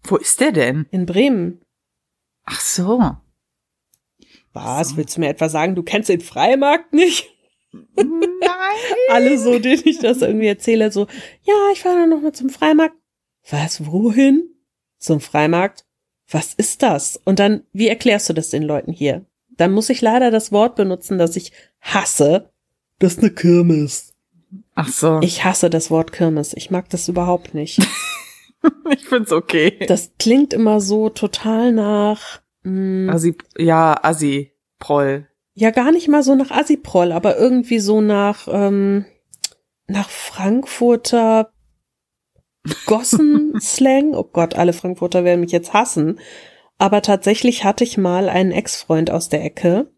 [0.02, 0.84] Wo ist der denn?
[0.90, 1.62] In Bremen.
[2.44, 3.16] Ach so.
[4.56, 4.90] Was?
[4.90, 4.96] So.
[4.96, 7.28] Willst du mir etwa sagen, du kennst den Freimarkt nicht?
[7.94, 8.06] Nein.
[9.10, 11.06] Alle so, denen ich das irgendwie erzähle, so,
[11.42, 12.96] ja, ich fahre dann nochmal zum Freimarkt.
[13.50, 14.48] Was, wohin?
[14.98, 15.84] Zum Freimarkt?
[16.30, 17.20] Was ist das?
[17.24, 19.26] Und dann, wie erklärst du das den Leuten hier?
[19.56, 22.50] Dann muss ich leider das Wort benutzen, das ich hasse.
[22.98, 24.14] Das ist eine Kirmes.
[24.74, 25.20] Ach so.
[25.20, 26.54] Ich, Ich hasse das Wort Kirmes.
[26.54, 27.78] Ich mag das überhaupt nicht.
[28.90, 29.84] ich find's okay.
[29.86, 35.26] Das klingt immer so total nach, mh, Assi, ja, Assi, Proll.
[35.54, 39.04] ja gar nicht mal so nach Assiproll, aber irgendwie so nach, ähm,
[39.86, 41.50] nach Frankfurter
[42.86, 44.14] Gossen-Slang.
[44.14, 46.18] Oh Gott, alle Frankfurter werden mich jetzt hassen.
[46.78, 49.90] Aber tatsächlich hatte ich mal einen Ex-Freund aus der Ecke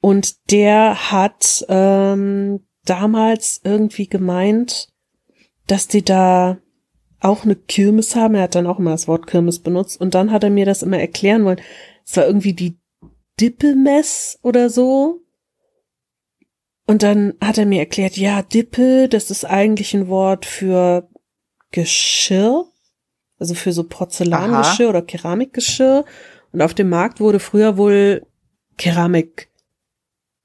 [0.00, 4.88] und der hat ähm, damals irgendwie gemeint,
[5.66, 6.58] dass die da
[7.24, 8.34] auch eine Kirmes haben.
[8.34, 10.82] Er hat dann auch immer das Wort Kirmes benutzt und dann hat er mir das
[10.82, 11.60] immer erklären wollen.
[12.04, 12.78] Es war irgendwie die
[13.40, 15.20] Dippemess oder so.
[16.86, 21.08] Und dann hat er mir erklärt, ja, Dippe, das ist eigentlich ein Wort für
[21.70, 22.66] Geschirr.
[23.38, 26.04] also für so Porzellangeschirr oder Keramikgeschirr.
[26.52, 28.26] Und auf dem Markt wurde früher wohl
[28.76, 29.50] Keramik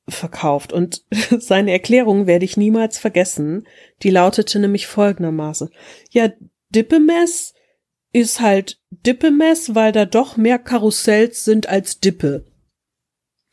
[0.07, 0.71] verkauft.
[0.71, 1.03] Und
[1.39, 3.67] seine Erklärung werde ich niemals vergessen.
[4.01, 5.69] Die lautete nämlich folgendermaßen.
[6.11, 6.30] Ja,
[6.70, 7.53] Dippemess
[8.11, 12.45] ist halt Dippemess, weil da doch mehr Karussells sind als Dippe.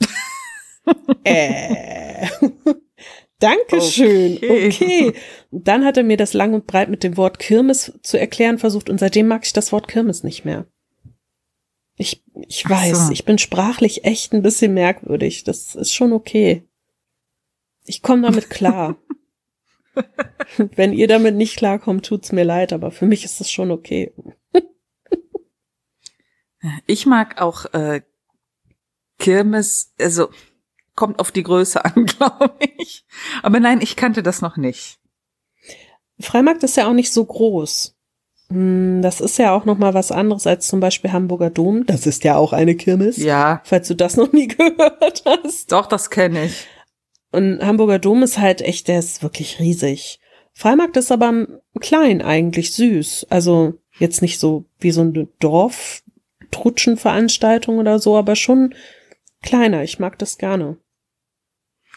[1.25, 2.27] äh.
[3.39, 4.37] Dankeschön.
[4.37, 4.69] Okay.
[4.69, 5.13] okay.
[5.51, 8.89] Dann hat er mir das lang und breit mit dem Wort Kirmes zu erklären versucht
[8.89, 10.67] und seitdem mag ich das Wort Kirmes nicht mehr.
[11.99, 13.13] Ich, ich weiß, so.
[13.13, 15.45] ich bin sprachlich echt ein bisschen merkwürdig.
[15.45, 16.63] Das ist schon okay.
[17.85, 18.97] Ich komme damit klar.
[20.77, 24.13] Wenn ihr damit nicht klarkommt, tut's mir leid, aber für mich ist das schon okay.
[26.87, 28.03] ich mag auch äh,
[29.19, 30.29] Kirmes, also
[30.95, 33.07] kommt auf die Größe an, glaube ich.
[33.43, 34.99] Aber nein, ich kannte das noch nicht.
[36.19, 37.95] Freimarkt ist ja auch nicht so groß.
[38.49, 41.85] Hm, das ist ja auch noch mal was anderes als zum Beispiel Hamburger Dom.
[41.87, 43.17] Das ist ja auch eine Kirmes.
[43.19, 43.61] Ja.
[43.65, 45.73] Falls du das noch nie gehört hast.
[45.73, 46.67] Doch, das kenne ich.
[47.37, 50.21] Und Hamburger Dom ist halt echt, der ist wirklich riesig.
[50.55, 51.47] Freimarkt ist aber
[51.81, 53.27] klein eigentlich, süß.
[53.29, 58.75] Also jetzt nicht so wie so eine Dorf-Trutschenveranstaltung oder so, aber schon
[59.43, 59.83] kleiner.
[59.83, 60.79] Ich mag das gerne.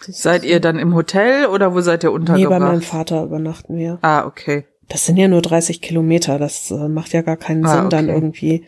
[0.05, 2.51] Das seid ihr dann im Hotel oder wo seid ihr untergebracht?
[2.51, 3.97] Nee, bei meinem Vater übernachten wir.
[4.01, 4.65] Ah, okay.
[4.89, 6.37] Das sind ja nur 30 Kilometer.
[6.37, 7.95] Das äh, macht ja gar keinen ah, Sinn, okay.
[7.95, 8.65] dann irgendwie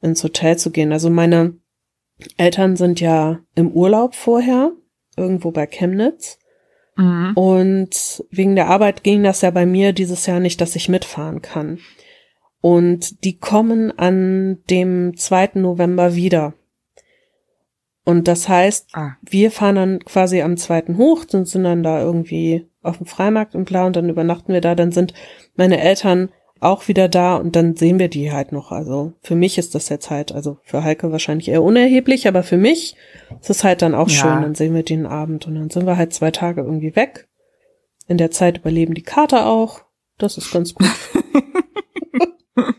[0.00, 0.92] ins Hotel zu gehen.
[0.92, 1.54] Also meine
[2.38, 4.72] Eltern sind ja im Urlaub vorher,
[5.16, 6.38] irgendwo bei Chemnitz.
[6.96, 7.32] Mhm.
[7.34, 11.42] Und wegen der Arbeit ging das ja bei mir dieses Jahr nicht, dass ich mitfahren
[11.42, 11.78] kann.
[12.60, 15.52] Und die kommen an dem 2.
[15.54, 16.54] November wieder.
[18.04, 19.16] Und das heißt, ah.
[19.22, 23.54] wir fahren dann quasi am zweiten hoch und sind dann da irgendwie auf dem Freimarkt
[23.54, 24.74] und bla und dann übernachten wir da.
[24.74, 25.14] Dann sind
[25.54, 26.30] meine Eltern
[26.62, 28.70] auch wieder da und dann sehen wir die halt noch.
[28.70, 32.56] Also für mich ist das jetzt halt, also für Heike wahrscheinlich eher unerheblich, aber für
[32.56, 32.96] mich
[33.40, 34.14] ist es halt dann auch ja.
[34.14, 34.42] schön.
[34.42, 37.28] Dann sehen wir den Abend und dann sind wir halt zwei Tage irgendwie weg.
[38.06, 39.82] In der Zeit überleben die Kater auch.
[40.18, 40.86] Das ist ganz gut.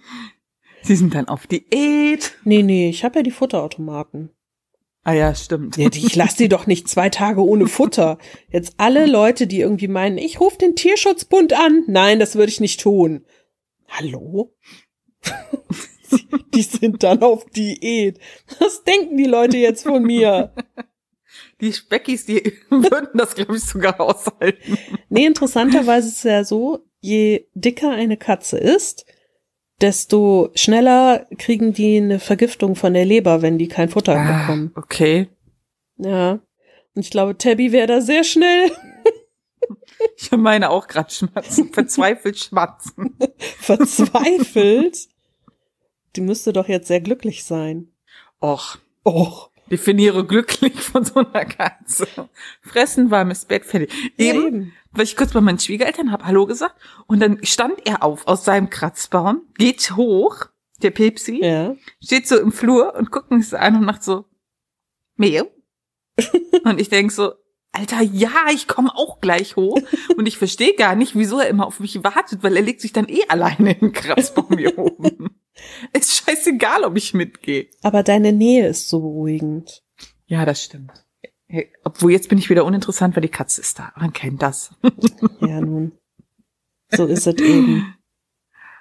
[0.82, 2.34] Sie sind dann auf Diät.
[2.44, 4.30] Nee, nee, ich habe ja die Futterautomaten.
[5.06, 5.78] Ah ja, stimmt.
[5.78, 8.18] Ich lasse die doch nicht zwei Tage ohne Futter.
[8.50, 11.84] Jetzt alle Leute, die irgendwie meinen, ich rufe den Tierschutzbund an.
[11.88, 13.26] Nein, das würde ich nicht tun.
[13.96, 14.56] Hallo?
[16.56, 18.20] die sind dann auf Diät.
[18.60, 20.52] Was denken die Leute jetzt von mir?
[21.62, 24.78] Die Speckis, die würden das, glaube ich, sogar aushalten.
[25.10, 29.06] Nee, interessanterweise ist es ja so, je dicker eine Katze ist,
[29.80, 34.72] desto schneller kriegen die eine Vergiftung von der Leber, wenn die kein Futter ah, bekommen.
[34.76, 35.30] Okay.
[35.98, 36.40] Ja.
[36.96, 38.72] Und ich glaube, Tabby wäre da sehr schnell.
[40.18, 43.18] Ich meine auch gerade schmatzen, verzweifelt schmatzen.
[43.60, 45.08] verzweifelt?
[46.16, 47.92] Die müsste doch jetzt sehr glücklich sein.
[48.42, 48.78] Och.
[49.06, 49.50] Och.
[49.72, 52.08] Definiere glücklich von so einer Katze.
[52.62, 53.92] Fressen, warmes Bett, fertig.
[54.18, 56.76] Eben, ja, eben weil ich kurz bei meinen Schwiegereltern habe Hallo gesagt
[57.08, 60.46] und dann stand er auf aus seinem Kratzbaum, geht hoch,
[60.82, 61.76] der Pepsi, ja.
[62.02, 64.26] steht so im Flur und guckt mich so an und macht so
[65.16, 65.48] Meow.
[66.64, 67.34] und ich denk so,
[67.74, 69.80] Alter, ja, ich komme auch gleich hoch.
[70.18, 72.94] Und ich verstehe gar nicht, wieso er immer auf mich wartet, weil er legt sich
[72.94, 75.36] dann eh alleine in den Kratzbaum hier oben.
[75.92, 77.68] Ist scheißegal, ob ich mitgehe.
[77.82, 79.84] Aber deine Nähe ist so beruhigend.
[80.28, 81.06] Ja, das stimmt.
[81.48, 83.92] Hey, obwohl jetzt bin ich wieder uninteressant, weil die Katze ist da.
[83.96, 84.76] Man kennt das.
[85.42, 85.94] ja, nun.
[86.90, 87.96] So ist es eben.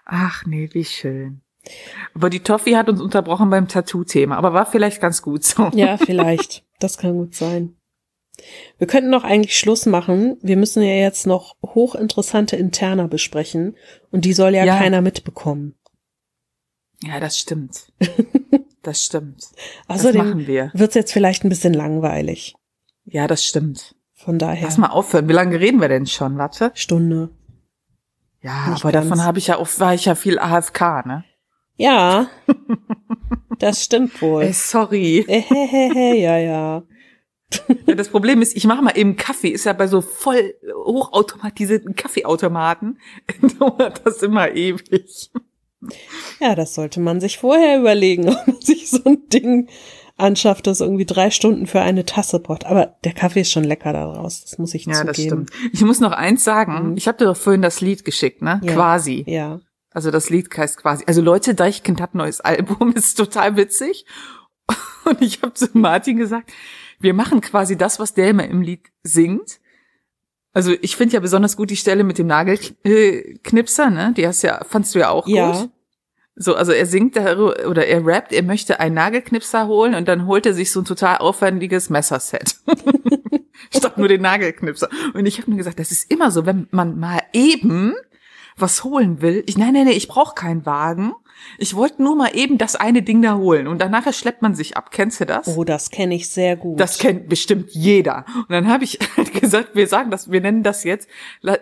[0.04, 1.42] Ach nee, wie schön.
[2.14, 5.70] Aber die Toffee hat uns unterbrochen beim Tattoo-Thema, aber war vielleicht ganz gut so.
[5.74, 6.64] Ja, vielleicht.
[6.78, 7.76] Das kann gut sein.
[8.78, 10.36] Wir könnten noch eigentlich Schluss machen.
[10.42, 13.76] Wir müssen ja jetzt noch hochinteressante Interna besprechen
[14.10, 14.78] und die soll ja, ja.
[14.78, 15.74] keiner mitbekommen.
[17.02, 17.92] Ja, das stimmt.
[18.82, 19.44] Das stimmt.
[19.86, 22.56] Außerdem wird es jetzt vielleicht ein bisschen langweilig.
[23.04, 23.94] Ja, das stimmt.
[24.12, 24.64] Von daher.
[24.64, 25.28] Lass mal aufhören.
[25.28, 26.36] Wie lange reden wir denn schon?
[26.38, 26.72] Warte.
[26.74, 27.30] Stunde.
[28.40, 29.08] Ja, Nicht aber ganz.
[29.08, 31.24] davon habe ich ja auch, war ich ja viel AFK, ne?
[31.76, 32.28] Ja.
[33.58, 34.42] das stimmt wohl.
[34.42, 35.24] Ey, sorry.
[35.28, 36.82] Äh, ja, ja.
[37.86, 37.94] Ja.
[37.94, 39.48] Das Problem ist, ich mache mal eben Kaffee.
[39.48, 42.98] Ist ja bei so voll hochautomatisierten Kaffeeautomaten
[43.58, 45.30] dauert das immer ewig.
[46.40, 49.68] Ja, das sollte man sich vorher überlegen, ob man sich so ein Ding
[50.16, 52.66] anschafft, das irgendwie drei Stunden für eine Tasse braucht.
[52.66, 55.06] Aber der Kaffee ist schon lecker daraus, das muss ich ja, zugeben.
[55.06, 55.50] Ja, das stimmt.
[55.72, 56.96] Ich muss noch eins sagen, mhm.
[56.96, 58.60] ich habe dir doch vorhin das Lied geschickt, ne?
[58.62, 58.74] Ja.
[58.74, 59.24] Quasi.
[59.26, 59.60] Ja.
[59.90, 61.04] Also das Lied heißt quasi.
[61.06, 64.06] Also Leute, Deichkind hat ein neues Album, ist total witzig.
[65.04, 66.52] Und ich habe zu Martin gesagt,
[67.02, 69.60] wir machen quasi das, was der immer im Lied singt.
[70.54, 74.12] Also ich finde ja besonders gut die Stelle mit dem Nagelknipser, ne?
[74.16, 75.52] Die hast ja, fandst du ja auch ja.
[75.52, 75.70] gut.
[76.34, 80.46] So, also er singt oder er rappt, er möchte einen Nagelknipser holen und dann holt
[80.46, 82.56] er sich so ein total aufwendiges Messerset.
[83.74, 84.88] Statt nur den Nagelknipser.
[85.14, 87.94] Und ich habe mir gesagt, das ist immer so, wenn man mal eben
[88.56, 89.42] was holen will.
[89.46, 91.12] Ich, nein, nein, nein, ich brauche keinen Wagen.
[91.58, 94.76] Ich wollte nur mal eben das eine Ding da holen und danach schleppt man sich
[94.76, 94.90] ab.
[94.92, 95.48] Kennst du das?
[95.48, 96.78] Oh, das kenne ich sehr gut.
[96.78, 98.24] Das kennt bestimmt jeder.
[98.36, 101.08] Und dann habe ich halt gesagt, wir sagen das, wir nennen das jetzt,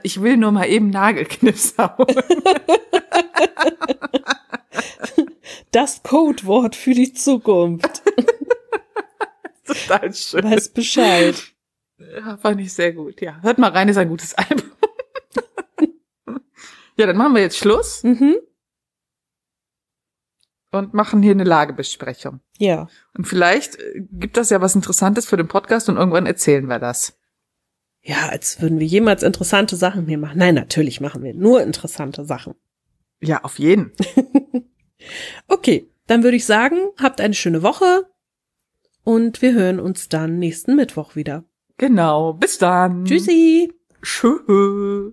[0.03, 2.17] ich will nur mal eben Nagelknipser holen.
[5.73, 8.03] Das Codewort für die Zukunft.
[9.65, 10.45] Total schön.
[10.45, 11.37] Weiß Bescheid.
[11.99, 13.21] Ja, fand ich sehr gut.
[13.21, 14.69] Ja, hört mal rein, ist ein gutes Album.
[17.01, 18.03] Ja, dann machen wir jetzt Schluss.
[18.05, 18.37] Mhm.
[20.73, 22.41] Und machen hier eine Lagebesprechung.
[22.59, 22.89] Ja.
[23.17, 26.79] Und vielleicht äh, gibt das ja was Interessantes für den Podcast und irgendwann erzählen wir
[26.79, 27.19] das.
[28.03, 30.39] Ja, als würden wir jemals interessante Sachen hier machen.
[30.39, 32.55] Nein, natürlich machen wir nur interessante Sachen.
[33.21, 33.93] Ja, auf jeden.
[35.49, 38.07] okay, dann würde ich sagen, habt eine schöne Woche
[39.03, 41.45] und wir hören uns dann nächsten Mittwoch wieder.
[41.79, 43.05] Genau, bis dann.
[43.05, 43.73] Tschüssi.
[44.03, 45.13] Tschö.